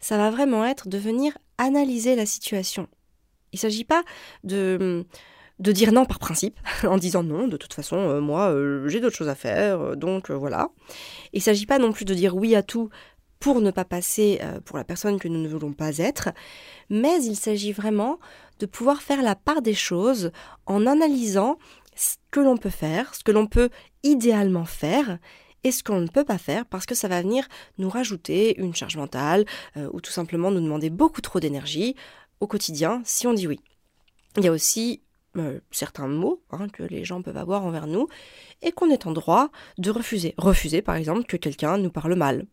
ça 0.00 0.16
va 0.16 0.30
vraiment 0.30 0.64
être 0.64 0.88
de 0.88 0.98
venir 0.98 1.38
analyser 1.58 2.16
la 2.16 2.26
situation. 2.26 2.88
Il 3.52 3.56
ne 3.56 3.60
s'agit 3.60 3.84
pas 3.84 4.02
de 4.42 5.06
de 5.58 5.72
dire 5.72 5.90
non 5.90 6.04
par 6.04 6.18
principe, 6.18 6.58
en 6.82 6.98
disant 6.98 7.22
non, 7.22 7.46
de 7.48 7.56
toute 7.56 7.72
façon, 7.72 7.96
euh, 7.96 8.20
moi, 8.20 8.50
euh, 8.50 8.88
j'ai 8.88 9.00
d'autres 9.00 9.16
choses 9.16 9.28
à 9.28 9.34
faire, 9.36 9.96
donc 9.96 10.30
voilà. 10.30 10.70
Il 11.32 11.38
ne 11.38 11.42
s'agit 11.42 11.64
pas 11.66 11.78
non 11.78 11.92
plus 11.92 12.04
de 12.04 12.12
dire 12.14 12.36
oui 12.36 12.54
à 12.56 12.62
tout 12.62 12.90
pour 13.40 13.60
ne 13.60 13.70
pas 13.70 13.84
passer 13.84 14.40
pour 14.64 14.76
la 14.76 14.84
personne 14.84 15.18
que 15.18 15.28
nous 15.28 15.40
ne 15.40 15.48
voulons 15.48 15.72
pas 15.72 15.98
être, 15.98 16.30
mais 16.90 17.22
il 17.22 17.36
s'agit 17.36 17.72
vraiment 17.72 18.18
de 18.58 18.66
pouvoir 18.66 19.02
faire 19.02 19.22
la 19.22 19.34
part 19.34 19.62
des 19.62 19.74
choses 19.74 20.32
en 20.66 20.86
analysant 20.86 21.58
ce 21.94 22.16
que 22.30 22.40
l'on 22.40 22.56
peut 22.56 22.70
faire, 22.70 23.14
ce 23.14 23.24
que 23.24 23.32
l'on 23.32 23.46
peut 23.46 23.70
idéalement 24.02 24.64
faire, 24.64 25.18
et 25.64 25.72
ce 25.72 25.82
qu'on 25.82 26.00
ne 26.00 26.06
peut 26.06 26.24
pas 26.24 26.38
faire 26.38 26.64
parce 26.64 26.86
que 26.86 26.94
ça 26.94 27.08
va 27.08 27.20
venir 27.22 27.48
nous 27.78 27.90
rajouter 27.90 28.56
une 28.60 28.74
charge 28.74 28.96
mentale 28.96 29.44
ou 29.92 30.00
tout 30.00 30.12
simplement 30.12 30.52
nous 30.52 30.60
demander 30.60 30.90
beaucoup 30.90 31.20
trop 31.20 31.40
d'énergie 31.40 31.96
au 32.38 32.46
quotidien 32.46 33.02
si 33.04 33.26
on 33.26 33.32
dit 33.32 33.48
oui. 33.48 33.58
Il 34.36 34.44
y 34.44 34.48
a 34.48 34.52
aussi 34.52 35.02
euh, 35.36 35.60
certains 35.70 36.08
mots 36.08 36.42
hein, 36.50 36.68
que 36.68 36.82
les 36.82 37.04
gens 37.04 37.22
peuvent 37.22 37.36
avoir 37.36 37.64
envers 37.64 37.86
nous 37.86 38.08
et 38.62 38.72
qu'on 38.72 38.90
est 38.90 39.06
en 39.06 39.12
droit 39.12 39.50
de 39.78 39.90
refuser. 39.90 40.34
Refuser 40.38 40.82
par 40.82 40.96
exemple 40.96 41.24
que 41.24 41.36
quelqu'un 41.36 41.78
nous 41.78 41.90
parle 41.90 42.14
mal. 42.14 42.46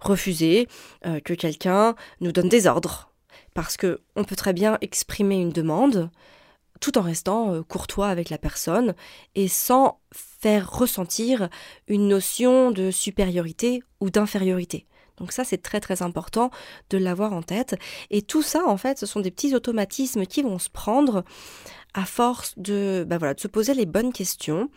Refuser 0.00 0.68
euh, 1.06 1.20
que 1.20 1.34
quelqu'un 1.34 1.94
nous 2.20 2.32
donne 2.32 2.48
des 2.48 2.66
ordres. 2.66 3.12
Parce 3.54 3.76
que 3.76 4.00
on 4.16 4.24
peut 4.24 4.36
très 4.36 4.52
bien 4.52 4.78
exprimer 4.80 5.40
une 5.40 5.52
demande 5.52 6.10
tout 6.80 6.96
en 6.98 7.02
restant 7.02 7.54
euh, 7.54 7.62
courtois 7.62 8.08
avec 8.08 8.30
la 8.30 8.38
personne 8.38 8.94
et 9.34 9.48
sans 9.48 10.00
faire 10.12 10.70
ressentir 10.70 11.48
une 11.86 12.08
notion 12.08 12.70
de 12.70 12.90
supériorité 12.90 13.82
ou 14.00 14.10
d'infériorité. 14.10 14.86
Donc 15.18 15.32
ça, 15.32 15.44
c'est 15.44 15.62
très 15.62 15.80
très 15.80 16.02
important 16.02 16.50
de 16.90 16.98
l'avoir 16.98 17.32
en 17.32 17.42
tête. 17.42 17.76
Et 18.10 18.22
tout 18.22 18.42
ça, 18.42 18.66
en 18.66 18.76
fait, 18.76 18.98
ce 18.98 19.06
sont 19.06 19.20
des 19.20 19.30
petits 19.30 19.54
automatismes 19.54 20.26
qui 20.26 20.42
vont 20.42 20.58
se 20.58 20.70
prendre 20.70 21.24
à 21.94 22.04
force 22.04 22.58
de, 22.58 23.06
voilà, 23.08 23.34
de 23.34 23.40
se 23.40 23.48
poser 23.48 23.74
les 23.74 23.86
bonnes 23.86 24.12
questions 24.12 24.70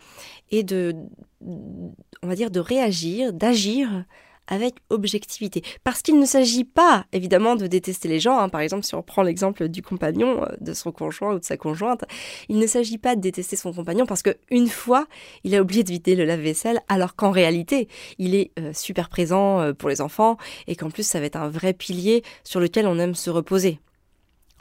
et 0.50 0.62
de, 0.62 0.94
on 1.40 2.26
va 2.26 2.34
dire, 2.34 2.50
de 2.50 2.60
réagir, 2.60 3.32
d'agir 3.32 4.04
avec 4.48 4.74
objectivité. 4.90 5.62
Parce 5.84 6.02
qu'il 6.02 6.18
ne 6.18 6.26
s'agit 6.26 6.64
pas, 6.64 7.06
évidemment, 7.12 7.56
de 7.56 7.66
détester 7.66 8.08
les 8.08 8.20
gens. 8.20 8.38
Hein. 8.38 8.48
Par 8.48 8.60
exemple, 8.60 8.84
si 8.84 8.94
on 8.94 9.02
prend 9.02 9.22
l'exemple 9.22 9.68
du 9.68 9.82
compagnon, 9.82 10.42
euh, 10.42 10.46
de 10.60 10.74
son 10.74 10.92
conjoint 10.92 11.34
ou 11.34 11.38
de 11.38 11.44
sa 11.44 11.56
conjointe, 11.56 12.04
il 12.48 12.58
ne 12.58 12.66
s'agit 12.66 12.98
pas 12.98 13.16
de 13.16 13.20
détester 13.20 13.56
son 13.56 13.72
compagnon 13.72 14.06
parce 14.06 14.22
qu'une 14.22 14.68
fois, 14.68 15.06
il 15.44 15.54
a 15.54 15.62
oublié 15.62 15.84
de 15.84 15.90
vider 15.90 16.16
le 16.16 16.24
lave-vaisselle, 16.24 16.80
alors 16.88 17.14
qu'en 17.14 17.30
réalité, 17.30 17.88
il 18.18 18.34
est 18.34 18.50
euh, 18.58 18.72
super 18.72 19.08
présent 19.08 19.60
euh, 19.60 19.72
pour 19.72 19.88
les 19.88 20.00
enfants 20.00 20.36
et 20.66 20.76
qu'en 20.76 20.90
plus, 20.90 21.06
ça 21.06 21.20
va 21.20 21.26
être 21.26 21.36
un 21.36 21.48
vrai 21.48 21.72
pilier 21.72 22.22
sur 22.44 22.60
lequel 22.60 22.86
on 22.86 22.98
aime 22.98 23.14
se 23.14 23.30
reposer. 23.30 23.78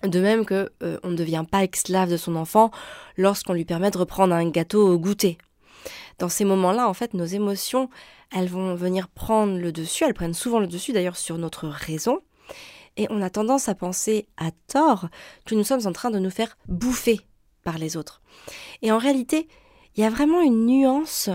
De 0.04 0.20
même 0.20 0.46
que 0.46 0.72
on 1.04 1.10
ne 1.10 1.16
devient 1.16 1.46
pas 1.50 1.64
esclave 1.64 2.10
de 2.10 2.18
son 2.18 2.36
enfant 2.36 2.72
lorsqu'on 3.18 3.54
lui 3.54 3.66
permet 3.66 3.92
de 3.92 4.00
reprendre 4.00 4.34
un 4.34 4.50
gâteau 4.50 4.92
au 4.92 4.98
goûter. 4.98 5.38
Dans 6.20 6.30
ces 6.30 6.46
moments-là, 6.46 6.88
en 6.88 6.94
fait, 6.94 7.14
nos 7.14 7.26
émotions, 7.26 7.90
elles 8.32 8.48
vont 8.48 8.76
venir 8.76 9.08
prendre 9.08 9.58
le 9.58 9.72
dessus, 9.72 10.04
elles 10.04 10.14
prennent 10.14 10.34
souvent 10.34 10.60
le 10.60 10.68
dessus 10.68 10.94
d'ailleurs 10.94 11.18
sur 11.18 11.38
notre 11.38 11.68
raison, 11.68 12.20
et 12.98 13.08
on 13.10 13.22
a 13.22 13.30
tendance 13.30 13.70
à 13.70 13.76
penser 13.76 14.28
à 14.38 14.52
tort 14.68 15.08
que 15.46 15.56
nous 15.56 15.64
sommes 15.64 15.88
en 15.88 15.94
train 15.94 16.12
de 16.12 16.20
nous 16.20 16.30
faire 16.30 16.58
bouffer 16.68 17.22
par 17.64 17.78
les 17.78 17.98
autres. 17.98 18.22
Et 18.82 18.92
en 18.92 18.98
réalité, 18.98 19.48
il 19.96 20.02
y 20.02 20.06
a 20.06 20.10
vraiment 20.10 20.42
une 20.42 20.66
nuance 20.66 21.30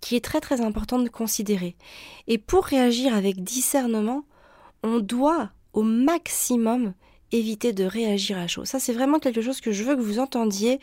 qui 0.00 0.16
est 0.16 0.24
très 0.24 0.40
très 0.40 0.60
importante 0.60 1.04
de 1.04 1.08
considérer. 1.08 1.76
Et 2.26 2.38
pour 2.38 2.64
réagir 2.64 3.14
avec 3.14 3.42
discernement, 3.42 4.24
on 4.82 5.00
doit 5.00 5.50
au 5.72 5.82
maximum 5.82 6.94
éviter 7.32 7.72
de 7.72 7.84
réagir 7.84 8.38
à 8.38 8.46
chaud. 8.46 8.64
Ça, 8.64 8.78
c'est 8.80 8.92
vraiment 8.92 9.18
quelque 9.18 9.42
chose 9.42 9.60
que 9.60 9.72
je 9.72 9.84
veux 9.84 9.96
que 9.96 10.00
vous 10.00 10.18
entendiez. 10.18 10.80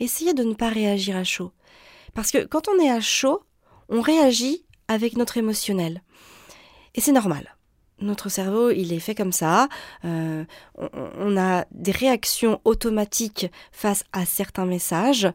Essayez 0.00 0.34
de 0.34 0.44
ne 0.44 0.54
pas 0.54 0.68
réagir 0.68 1.16
à 1.16 1.24
chaud. 1.24 1.52
Parce 2.14 2.30
que 2.30 2.44
quand 2.44 2.68
on 2.68 2.78
est 2.78 2.90
à 2.90 3.00
chaud, 3.00 3.42
on 3.88 4.00
réagit 4.00 4.64
avec 4.88 5.16
notre 5.16 5.36
émotionnel. 5.36 6.02
Et 6.94 7.00
c'est 7.00 7.12
normal. 7.12 7.56
Notre 8.00 8.28
cerveau, 8.28 8.70
il 8.70 8.92
est 8.92 8.98
fait 8.98 9.14
comme 9.14 9.32
ça. 9.32 9.68
Euh, 10.04 10.44
on, 10.76 11.36
a 11.36 11.64
des 11.70 11.92
réactions 11.92 12.60
automatiques 12.64 13.46
face 13.70 14.04
à 14.12 14.26
certains 14.26 14.66
messages. 14.66 15.28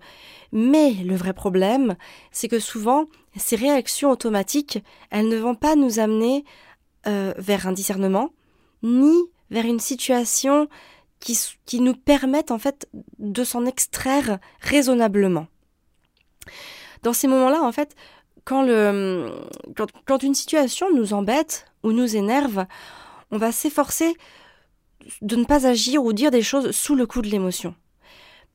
Mais 0.51 0.91
le 0.91 1.15
vrai 1.15 1.33
problème, 1.33 1.95
c'est 2.31 2.49
que 2.49 2.59
souvent, 2.59 3.05
ces 3.37 3.55
réactions 3.55 4.11
automatiques, 4.11 4.79
elles 5.11 5.29
ne 5.29 5.37
vont 5.37 5.55
pas 5.55 5.75
nous 5.75 5.99
amener 5.99 6.43
euh, 7.07 7.33
vers 7.37 7.67
un 7.67 7.71
discernement, 7.71 8.31
ni 8.83 9.15
vers 9.49 9.65
une 9.65 9.79
situation 9.79 10.67
qui, 11.19 11.39
qui 11.65 11.79
nous 11.79 11.95
permette 11.95 12.51
en 12.51 12.59
fait 12.59 12.89
de 13.17 13.43
s'en 13.43 13.65
extraire 13.65 14.39
raisonnablement. 14.59 15.47
Dans 17.03 17.13
ces 17.13 17.27
moments-là, 17.27 17.61
en 17.61 17.71
fait, 17.71 17.95
quand, 18.43 18.63
une 20.23 20.33
situation 20.33 20.87
nous 20.93 21.13
embête 21.13 21.65
ou 21.83 21.91
nous 21.91 22.15
énerve, 22.15 22.65
on 23.31 23.37
va 23.37 23.51
s'efforcer 23.51 24.15
de 25.21 25.35
ne 25.35 25.45
pas 25.45 25.67
agir 25.67 26.03
ou 26.03 26.13
dire 26.13 26.31
des 26.31 26.41
choses 26.41 26.71
sous 26.71 26.95
le 26.95 27.05
coup 27.05 27.21
de 27.21 27.27
l'émotion. 27.27 27.75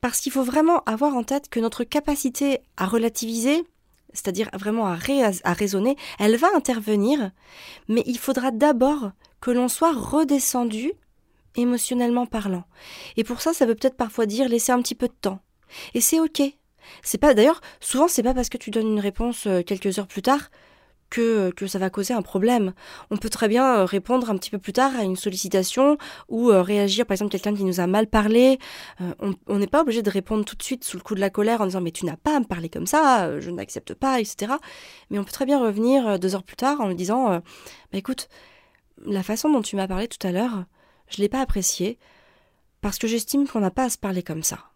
Parce 0.01 0.19
qu'il 0.19 0.31
faut 0.31 0.43
vraiment 0.43 0.83
avoir 0.85 1.15
en 1.15 1.23
tête 1.23 1.47
que 1.49 1.59
notre 1.59 1.83
capacité 1.83 2.59
à 2.75 2.85
relativiser, 2.85 3.63
c'est-à-dire 4.13 4.49
vraiment 4.53 4.87
à, 4.87 4.97
à 5.43 5.53
raisonner, 5.53 5.95
elle 6.19 6.35
va 6.35 6.47
intervenir, 6.55 7.31
mais 7.87 8.03
il 8.05 8.17
faudra 8.17 8.51
d'abord 8.51 9.11
que 9.41 9.51
l'on 9.51 9.67
soit 9.67 9.93
redescendu 9.93 10.93
émotionnellement 11.55 12.25
parlant. 12.25 12.63
Et 13.15 13.23
pour 13.23 13.41
ça, 13.41 13.53
ça 13.53 13.65
veut 13.65 13.75
peut-être 13.75 13.97
parfois 13.97 14.25
dire 14.25 14.49
laisser 14.49 14.71
un 14.71 14.81
petit 14.81 14.95
peu 14.95 15.07
de 15.07 15.13
temps. 15.13 15.39
Et 15.93 16.01
c'est 16.01 16.19
ok. 16.19 16.41
C'est 17.01 17.17
pas 17.17 17.33
d'ailleurs 17.33 17.61
souvent 17.79 18.07
c'est 18.07 18.23
pas 18.23 18.33
parce 18.33 18.49
que 18.49 18.57
tu 18.57 18.71
donnes 18.71 18.87
une 18.87 18.99
réponse 18.99 19.47
euh, 19.47 19.61
quelques 19.61 19.99
heures 19.99 20.07
plus 20.07 20.21
tard 20.21 20.49
que, 21.09 21.51
que, 21.51 21.67
ça 21.67 21.77
va 21.77 21.91
causer 21.91 22.15
un 22.15 22.23
problème. 22.23 22.73
On 23.11 23.17
peut 23.17 23.29
très 23.29 23.47
bien 23.47 23.75
euh, 23.75 23.85
répondre 23.85 24.31
un 24.31 24.35
petit 24.35 24.49
peu 24.49 24.57
plus 24.57 24.73
tard 24.73 24.91
à 24.97 25.03
une 25.03 25.15
sollicitation 25.15 25.99
ou 26.27 26.49
euh, 26.49 26.63
réagir, 26.63 27.05
par 27.05 27.13
exemple, 27.13 27.31
quelqu'un 27.31 27.53
qui 27.55 27.63
nous 27.63 27.79
a 27.79 27.85
mal 27.85 28.07
parlé. 28.07 28.57
on 29.19 29.59
n'est 29.59 29.67
pas 29.67 29.81
obligé 29.81 30.01
de 30.01 30.09
répondre 30.09 30.43
tout 30.43 30.55
de 30.55 30.63
suite 30.63 30.83
sous 30.83 30.97
le 30.97 31.03
coup 31.03 31.13
de 31.13 31.19
la 31.19 31.29
colère 31.29 31.61
en 31.61 31.67
disant 31.67 31.81
mais 31.81 31.91
tu 31.91 32.07
n'as 32.07 32.17
pas 32.17 32.35
à 32.35 32.39
me 32.39 32.45
parler 32.45 32.67
comme 32.67 32.87
ça, 32.87 33.39
je 33.39 33.51
n'accepte 33.51 33.93
pas, 33.93 34.19
etc. 34.19 34.53
Mais 35.11 35.19
on 35.19 35.23
peut 35.23 35.31
très 35.31 35.45
bien 35.45 35.59
revenir 35.59 36.17
deux 36.17 36.33
heures 36.33 36.41
plus 36.41 36.55
tard 36.55 36.81
en 36.81 36.87
lui 36.87 36.95
disant 36.95 37.29
bah 37.29 37.41
écoute, 37.99 38.27
la 39.05 39.21
façon 39.21 39.51
dont 39.51 39.61
tu 39.61 39.75
m'as 39.75 39.87
parlé 39.87 40.07
tout 40.07 40.25
à 40.25 40.31
l'heure, 40.31 40.65
je 41.09 41.21
l'ai 41.21 41.29
pas 41.29 41.41
appréciée 41.41 41.99
parce 42.81 42.97
que 42.97 43.07
j'estime 43.07 43.47
qu'on 43.47 43.59
n'a 43.59 43.71
pas 43.71 43.85
à 43.85 43.89
se 43.89 43.97
parler 43.97 44.23
comme 44.23 44.43
ça. 44.43 44.72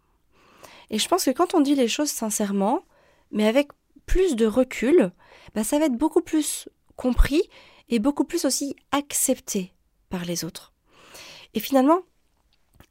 Et 0.90 0.98
je 0.98 1.08
pense 1.08 1.24
que 1.24 1.30
quand 1.30 1.54
on 1.54 1.60
dit 1.60 1.74
les 1.74 1.88
choses 1.88 2.10
sincèrement, 2.10 2.84
mais 3.30 3.46
avec 3.46 3.68
plus 4.06 4.36
de 4.36 4.46
recul, 4.46 5.12
bah, 5.54 5.64
ça 5.64 5.78
va 5.78 5.86
être 5.86 5.96
beaucoup 5.96 6.22
plus 6.22 6.68
compris 6.96 7.42
et 7.88 7.98
beaucoup 7.98 8.24
plus 8.24 8.44
aussi 8.44 8.74
accepté 8.92 9.72
par 10.08 10.24
les 10.24 10.44
autres. 10.44 10.72
Et 11.54 11.60
finalement, 11.60 12.00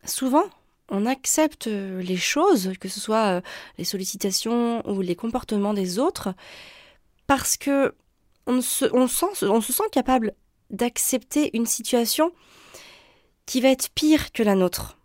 souvent, 0.05 0.43
on 0.89 1.05
accepte 1.05 1.67
les 1.67 2.17
choses, 2.17 2.71
que 2.79 2.87
ce 2.87 2.99
soit 2.99 3.37
euh, 3.37 3.41
les 3.77 3.83
sollicitations 3.83 4.87
ou 4.89 5.01
les 5.01 5.15
comportements 5.15 5.73
des 5.73 5.99
autres, 5.99 6.33
parce 7.25 7.57
que 7.57 7.93
on 8.45 8.61
se, 8.61 8.87
sent, 8.87 9.45
on 9.45 9.61
se 9.61 9.73
sent 9.73 9.89
capable 9.91 10.33
d'accepter 10.69 11.49
une 11.53 11.65
situation 11.65 12.31
qui 13.45 13.59
va 13.61 13.69
être 13.69 13.89
pire 13.89 14.31
que 14.31 14.43
la 14.43 14.55
nôtre. 14.55 14.97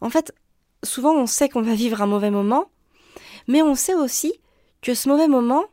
En 0.00 0.10
fait, 0.10 0.34
souvent 0.82 1.14
on 1.14 1.26
sait 1.26 1.48
qu'on 1.48 1.62
va 1.62 1.74
vivre 1.74 2.02
un 2.02 2.06
mauvais 2.06 2.30
moment, 2.30 2.70
mais 3.48 3.62
on 3.62 3.74
sait 3.74 3.94
aussi 3.94 4.32
que 4.80 4.94
ce 4.94 5.08
mauvais 5.08 5.28
moment, 5.28 5.64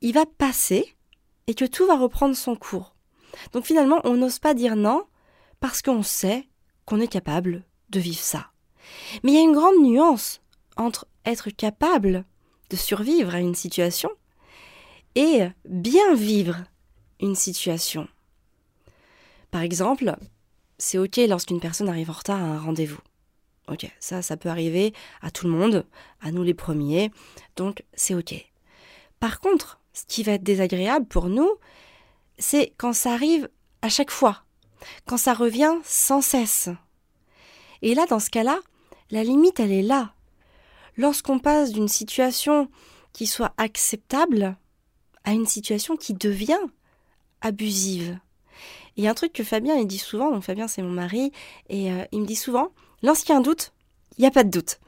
il 0.00 0.12
va 0.12 0.26
passer 0.26 0.96
et 1.46 1.54
que 1.54 1.64
tout 1.64 1.86
va 1.86 1.96
reprendre 1.96 2.36
son 2.36 2.56
cours. 2.56 2.94
Donc 3.52 3.64
finalement, 3.64 4.00
on 4.04 4.14
n'ose 4.14 4.38
pas 4.38 4.54
dire 4.54 4.76
non 4.76 5.04
parce 5.60 5.82
qu'on 5.82 6.02
sait 6.02 6.48
qu'on 6.84 7.00
est 7.00 7.08
capable 7.08 7.64
de 7.90 8.00
vivre 8.00 8.18
ça. 8.18 8.50
Mais 9.22 9.32
il 9.32 9.34
y 9.34 9.38
a 9.38 9.42
une 9.42 9.52
grande 9.52 9.80
nuance 9.82 10.40
entre 10.76 11.06
être 11.24 11.50
capable 11.50 12.24
de 12.70 12.76
survivre 12.76 13.34
à 13.34 13.40
une 13.40 13.54
situation 13.54 14.10
et 15.14 15.42
bien 15.68 16.14
vivre 16.14 16.56
une 17.20 17.34
situation. 17.34 18.06
Par 19.50 19.62
exemple, 19.62 20.16
c'est 20.78 20.98
OK 20.98 21.16
lorsqu'une 21.16 21.60
personne 21.60 21.88
arrive 21.88 22.10
en 22.10 22.14
retard 22.14 22.42
à 22.42 22.46
un 22.46 22.58
rendez-vous. 22.58 23.00
Ok, 23.68 23.90
ça, 23.98 24.22
ça 24.22 24.36
peut 24.36 24.48
arriver 24.48 24.92
à 25.22 25.30
tout 25.30 25.46
le 25.46 25.52
monde, 25.52 25.86
à 26.20 26.30
nous 26.30 26.44
les 26.44 26.54
premiers, 26.54 27.10
donc 27.56 27.82
c'est 27.94 28.14
ok. 28.14 28.34
Par 29.18 29.40
contre, 29.40 29.80
ce 29.92 30.04
qui 30.06 30.22
va 30.22 30.32
être 30.32 30.44
désagréable 30.44 31.06
pour 31.06 31.28
nous, 31.28 31.50
c'est 32.38 32.74
quand 32.76 32.92
ça 32.92 33.12
arrive 33.12 33.48
à 33.82 33.88
chaque 33.88 34.10
fois, 34.10 34.44
quand 35.06 35.16
ça 35.16 35.34
revient 35.34 35.74
sans 35.84 36.20
cesse. 36.20 36.68
Et 37.82 37.94
là, 37.94 38.06
dans 38.06 38.20
ce 38.20 38.30
cas-là, 38.30 38.60
la 39.10 39.24
limite, 39.24 39.58
elle 39.58 39.72
est 39.72 39.82
là. 39.82 40.12
Lorsqu'on 40.96 41.38
passe 41.38 41.72
d'une 41.72 41.88
situation 41.88 42.68
qui 43.12 43.26
soit 43.26 43.52
acceptable 43.56 44.56
à 45.24 45.32
une 45.32 45.46
situation 45.46 45.96
qui 45.96 46.14
devient 46.14 46.60
abusive. 47.40 48.18
Il 48.96 49.04
y 49.04 49.08
a 49.08 49.10
un 49.10 49.14
truc 49.14 49.32
que 49.32 49.44
Fabien 49.44 49.76
il 49.76 49.86
dit 49.86 49.98
souvent, 49.98 50.30
donc 50.30 50.42
Fabien 50.42 50.68
c'est 50.68 50.82
mon 50.82 50.90
mari, 50.90 51.32
et 51.68 51.92
euh, 51.92 52.04
il 52.12 52.20
me 52.20 52.26
dit 52.26 52.36
souvent, 52.36 52.70
Lorsqu'il 53.06 53.30
y 53.30 53.36
a 53.36 53.38
un 53.38 53.40
doute, 53.40 53.72
il 54.18 54.22
n'y 54.22 54.26
a 54.26 54.32
pas 54.32 54.42
de 54.42 54.50
doute. 54.50 54.80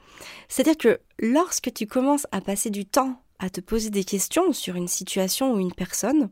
C'est-à-dire 0.49 0.75
que 0.75 0.99
lorsque 1.19 1.73
tu 1.73 1.87
commences 1.87 2.27
à 2.33 2.41
passer 2.41 2.69
du 2.69 2.85
temps 2.85 3.23
à 3.39 3.49
te 3.49 3.61
poser 3.61 3.91
des 3.91 4.03
questions 4.03 4.51
sur 4.51 4.75
une 4.75 4.89
situation 4.89 5.53
ou 5.53 5.59
une 5.59 5.73
personne, 5.73 6.29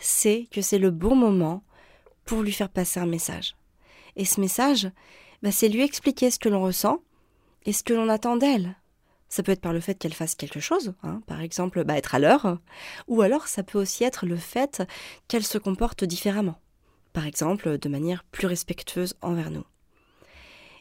c'est 0.00 0.48
que 0.50 0.60
c'est 0.62 0.80
le 0.80 0.90
bon 0.90 1.14
moment 1.14 1.62
pour 2.24 2.42
lui 2.42 2.50
faire 2.50 2.70
passer 2.70 2.98
un 2.98 3.06
message. 3.06 3.54
Et 4.16 4.24
ce 4.24 4.40
message, 4.40 4.90
bah, 5.44 5.52
c'est 5.52 5.68
lui 5.68 5.82
expliquer 5.82 6.32
ce 6.32 6.40
que 6.40 6.48
l'on 6.48 6.64
ressent 6.64 6.98
et 7.66 7.72
ce 7.72 7.84
que 7.84 7.94
l'on 7.94 8.08
attend 8.08 8.36
d'elle. 8.36 8.74
Ça 9.28 9.44
peut 9.44 9.52
être 9.52 9.60
par 9.60 9.72
le 9.72 9.80
fait 9.80 9.94
qu'elle 9.94 10.12
fasse 10.12 10.34
quelque 10.34 10.58
chose, 10.58 10.94
hein, 11.04 11.20
par 11.28 11.40
exemple 11.40 11.84
bah, 11.84 11.96
être 11.96 12.16
à 12.16 12.18
l'heure, 12.18 12.58
ou 13.06 13.22
alors 13.22 13.46
ça 13.46 13.62
peut 13.62 13.80
aussi 13.80 14.02
être 14.02 14.26
le 14.26 14.36
fait 14.36 14.82
qu'elle 15.28 15.44
se 15.44 15.58
comporte 15.58 16.02
différemment, 16.02 16.58
par 17.12 17.26
exemple 17.26 17.78
de 17.78 17.88
manière 17.88 18.24
plus 18.24 18.48
respectueuse 18.48 19.14
envers 19.22 19.52
nous. 19.52 19.64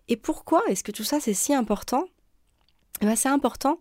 Et 0.08 0.18
pourquoi 0.18 0.62
est-ce 0.68 0.84
que 0.84 0.92
tout 0.92 1.04
ça 1.04 1.20
c'est 1.20 1.34
si 1.34 1.54
important? 1.54 2.06
Eh 3.02 3.06
ben, 3.06 3.16
c'est 3.16 3.30
important 3.30 3.80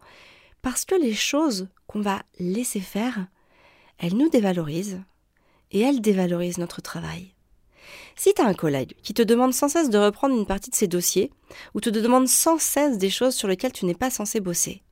parce 0.62 0.84
que 0.84 0.94
les 0.94 1.14
choses 1.14 1.68
qu'on 1.86 2.00
va 2.00 2.22
laisser 2.38 2.80
faire, 2.80 3.26
elles 3.98 4.16
nous 4.16 4.28
dévalorisent 4.28 5.02
et 5.70 5.80
elles 5.80 6.00
dévalorisent 6.00 6.58
notre 6.58 6.80
travail. 6.80 7.34
Si 8.16 8.32
tu 8.32 8.40
as 8.40 8.46
un 8.46 8.54
collègue 8.54 8.94
qui 9.02 9.12
te 9.12 9.22
demande 9.22 9.52
sans 9.52 9.68
cesse 9.68 9.90
de 9.90 9.98
reprendre 9.98 10.34
une 10.34 10.46
partie 10.46 10.70
de 10.70 10.74
ses 10.74 10.88
dossiers, 10.88 11.30
ou 11.74 11.80
te 11.80 11.90
demande 11.90 12.28
sans 12.28 12.58
cesse 12.58 12.98
des 12.98 13.10
choses 13.10 13.34
sur 13.34 13.48
lesquelles 13.48 13.72
tu 13.72 13.84
n'es 13.84 13.94
pas 13.94 14.10
censé 14.10 14.40
bosser, 14.40 14.82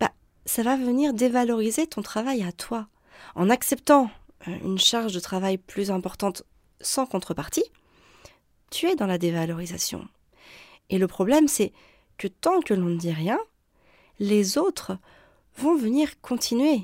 bah, 0.00 0.10
ça 0.46 0.62
va 0.62 0.76
venir 0.76 1.14
dévaloriser 1.14 1.86
ton 1.86 2.02
travail 2.02 2.42
à 2.42 2.52
toi. 2.52 2.88
En 3.34 3.50
acceptant 3.50 4.10
euh, 4.48 4.58
une 4.64 4.78
charge 4.78 5.12
de 5.12 5.20
travail 5.20 5.58
plus 5.58 5.90
importante 5.90 6.42
sans 6.80 7.06
contrepartie, 7.06 7.64
tu 8.70 8.86
es 8.86 8.96
dans 8.96 9.06
la 9.06 9.18
dévalorisation. 9.18 10.08
Et 10.90 10.98
le 10.98 11.06
problème, 11.06 11.48
c'est 11.48 11.72
que 12.18 12.28
tant 12.28 12.60
que 12.60 12.74
l'on 12.74 12.90
ne 12.90 12.98
dit 12.98 13.12
rien, 13.12 13.38
les 14.18 14.58
autres 14.58 14.98
vont 15.56 15.76
venir 15.76 16.20
continuer 16.20 16.82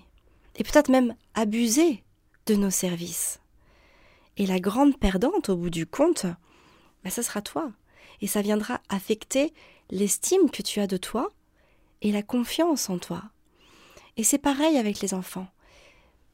et 0.56 0.64
peut-être 0.64 0.90
même 0.90 1.14
abuser 1.34 2.02
de 2.46 2.54
nos 2.54 2.70
services. 2.70 3.40
Et 4.38 4.46
la 4.46 4.60
grande 4.60 4.98
perdante 4.98 5.48
au 5.48 5.56
bout 5.56 5.70
du 5.70 5.86
compte, 5.86 6.26
bah, 7.04 7.10
ça 7.10 7.22
sera 7.22 7.42
toi. 7.42 7.70
Et 8.20 8.26
ça 8.26 8.40
viendra 8.40 8.80
affecter 8.88 9.52
l'estime 9.90 10.50
que 10.50 10.62
tu 10.62 10.80
as 10.80 10.86
de 10.86 10.96
toi 10.96 11.32
et 12.00 12.12
la 12.12 12.22
confiance 12.22 12.88
en 12.88 12.98
toi. 12.98 13.22
Et 14.16 14.24
c'est 14.24 14.38
pareil 14.38 14.78
avec 14.78 15.00
les 15.00 15.12
enfants. 15.12 15.48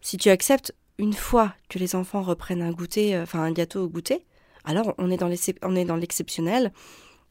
Si 0.00 0.17
tu 0.17 0.31
acceptes 0.31 0.75
une 0.99 1.14
fois 1.14 1.55
que 1.69 1.79
les 1.79 1.97
enfants 1.97 2.23
reprennent 2.23 2.62
un 2.62 2.71
goûter, 2.71 3.17
euh, 3.17 3.23
enfin 3.23 3.41
un 3.41 3.52
gâteau 3.52 3.85
au 3.85 3.88
goûter, 3.88 4.25
alors 4.64 4.95
on 4.99 5.11
est 5.11 5.17
dans 5.17 5.97
l'exceptionnel 5.97 6.73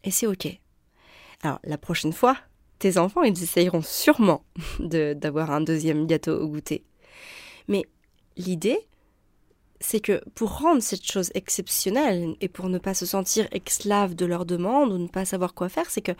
et 0.04 0.12
c'est 0.12 0.28
ok. 0.28 0.48
Alors 1.44 1.60
la 1.64 1.78
prochaine 1.78 2.14
fois, 2.14 2.38
tes 2.80 2.98
enfants, 2.98 3.24
ils 3.24 3.44
essayeront 3.44 3.82
sûrement 3.82 4.44
d'avoir 4.80 5.52
un 5.52 5.62
deuxième 5.62 6.08
gâteau 6.08 6.40
au 6.40 6.48
goûter. 6.48 6.84
Mais 7.68 7.86
l'idée, 8.38 8.80
c'est 9.80 10.00
que 10.00 10.22
pour 10.36 10.60
rendre 10.60 10.82
cette 10.82 11.06
chose 11.06 11.32
exceptionnelle 11.34 12.36
et 12.40 12.48
pour 12.48 12.70
ne 12.70 12.78
pas 12.78 12.94
se 12.94 13.06
sentir 13.06 13.48
esclave 13.52 14.16
de 14.16 14.26
leurs 14.26 14.46
demandes 14.46 14.92
ou 14.92 14.98
ne 14.98 15.08
pas 15.08 15.26
savoir 15.26 15.54
quoi 15.54 15.70
faire, 15.70 15.90
c'est 15.90 16.02
que 16.02 16.12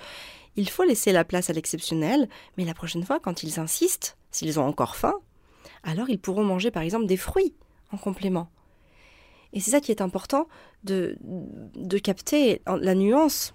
il 0.56 0.70
faut 0.70 0.84
laisser 0.84 1.12
la 1.12 1.24
place 1.24 1.50
à 1.50 1.54
l'exceptionnel, 1.54 2.28
mais 2.58 2.66
la 2.66 2.74
prochaine 2.74 3.04
fois, 3.04 3.20
quand 3.20 3.44
ils 3.44 3.60
insistent, 3.60 4.18
s'ils 4.32 4.60
ont 4.60 4.66
encore 4.66 4.96
faim, 4.96 5.16
alors 5.84 6.10
ils 6.10 6.20
pourront 6.20 6.44
manger 6.44 6.72
par 6.72 6.84
exemple 6.84 7.06
des 7.06 7.18
fruits 7.18 7.54
en 7.92 7.98
complément. 7.98 8.50
Et 9.54 9.60
c'est 9.60 9.72
ça 9.72 9.82
qui 9.82 9.92
est 9.92 10.02
important 10.02 10.48
de, 10.84 11.18
de 11.22 11.98
capter 11.98 12.62
la 12.66 12.96
nuance 12.96 13.54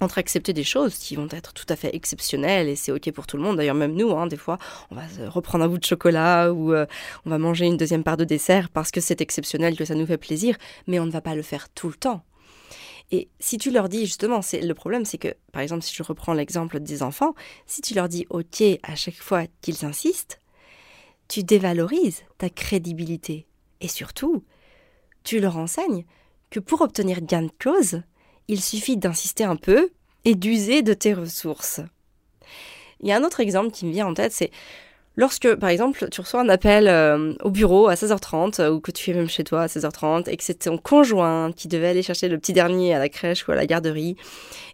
entre 0.00 0.18
accepter 0.18 0.52
des 0.52 0.64
choses 0.64 0.96
qui 0.96 1.16
vont 1.16 1.28
être 1.30 1.52
tout 1.52 1.66
à 1.68 1.76
fait 1.76 1.94
exceptionnelles 1.94 2.68
et 2.68 2.76
c'est 2.76 2.92
ok 2.92 3.10
pour 3.12 3.26
tout 3.26 3.36
le 3.36 3.42
monde. 3.42 3.56
D'ailleurs, 3.56 3.74
même 3.74 3.94
nous, 3.94 4.10
hein, 4.12 4.26
des 4.26 4.36
fois, 4.36 4.58
on 4.90 4.94
va 4.94 5.02
reprendre 5.28 5.64
un 5.64 5.68
bout 5.68 5.78
de 5.78 5.84
chocolat 5.84 6.52
ou 6.52 6.72
euh, 6.72 6.86
on 7.26 7.30
va 7.30 7.38
manger 7.38 7.66
une 7.66 7.76
deuxième 7.76 8.04
part 8.04 8.16
de 8.16 8.24
dessert 8.24 8.70
parce 8.70 8.90
que 8.90 9.00
c'est 9.00 9.20
exceptionnel, 9.20 9.76
que 9.76 9.84
ça 9.84 9.94
nous 9.94 10.06
fait 10.06 10.18
plaisir, 10.18 10.56
mais 10.86 10.98
on 10.98 11.06
ne 11.06 11.10
va 11.10 11.20
pas 11.20 11.34
le 11.34 11.42
faire 11.42 11.68
tout 11.68 11.88
le 11.88 11.94
temps. 11.94 12.22
Et 13.12 13.28
si 13.40 13.58
tu 13.58 13.70
leur 13.70 13.88
dis 13.88 14.06
justement, 14.06 14.40
c'est 14.40 14.60
le 14.60 14.74
problème, 14.74 15.04
c'est 15.04 15.18
que, 15.18 15.34
par 15.52 15.62
exemple, 15.62 15.82
si 15.82 15.94
je 15.94 16.02
reprends 16.02 16.32
l'exemple 16.32 16.78
des 16.78 17.02
enfants, 17.02 17.34
si 17.66 17.80
tu 17.80 17.94
leur 17.94 18.08
dis 18.08 18.26
ok 18.30 18.62
à 18.82 18.94
chaque 18.94 19.16
fois 19.16 19.44
qu'ils 19.60 19.84
insistent, 19.84 20.40
tu 21.28 21.42
dévalorises 21.42 22.22
ta 22.38 22.48
crédibilité 22.50 23.46
et 23.80 23.88
surtout, 23.88 24.44
tu 25.24 25.40
leur 25.40 25.56
enseignes 25.56 26.04
que 26.50 26.60
pour 26.60 26.80
obtenir 26.80 27.20
gain 27.20 27.42
de 27.42 27.52
cause, 27.62 28.02
il 28.50 28.60
suffit 28.60 28.96
d'insister 28.96 29.44
un 29.44 29.54
peu 29.54 29.90
et 30.24 30.34
d'user 30.34 30.82
de 30.82 30.92
tes 30.92 31.14
ressources. 31.14 31.80
Il 33.00 33.08
y 33.08 33.12
a 33.12 33.16
un 33.16 33.22
autre 33.22 33.38
exemple 33.38 33.70
qui 33.70 33.86
me 33.86 33.92
vient 33.92 34.08
en 34.08 34.12
tête, 34.12 34.32
c'est 34.32 34.50
lorsque, 35.16 35.54
par 35.54 35.68
exemple, 35.68 36.08
tu 36.10 36.20
reçois 36.20 36.40
un 36.40 36.48
appel 36.48 36.88
euh, 36.88 37.32
au 37.42 37.50
bureau 37.50 37.86
à 37.86 37.94
16h30 37.94 38.68
ou 38.68 38.80
que 38.80 38.90
tu 38.90 39.10
es 39.10 39.14
même 39.14 39.28
chez 39.28 39.44
toi 39.44 39.62
à 39.62 39.66
16h30 39.68 40.28
et 40.28 40.36
que 40.36 40.42
c'est 40.42 40.58
ton 40.58 40.78
conjoint 40.78 41.52
qui 41.52 41.68
devait 41.68 41.88
aller 41.88 42.02
chercher 42.02 42.28
le 42.28 42.38
petit 42.38 42.52
dernier 42.52 42.92
à 42.92 42.98
la 42.98 43.08
crèche 43.08 43.46
ou 43.46 43.52
à 43.52 43.54
la 43.54 43.66
garderie 43.66 44.16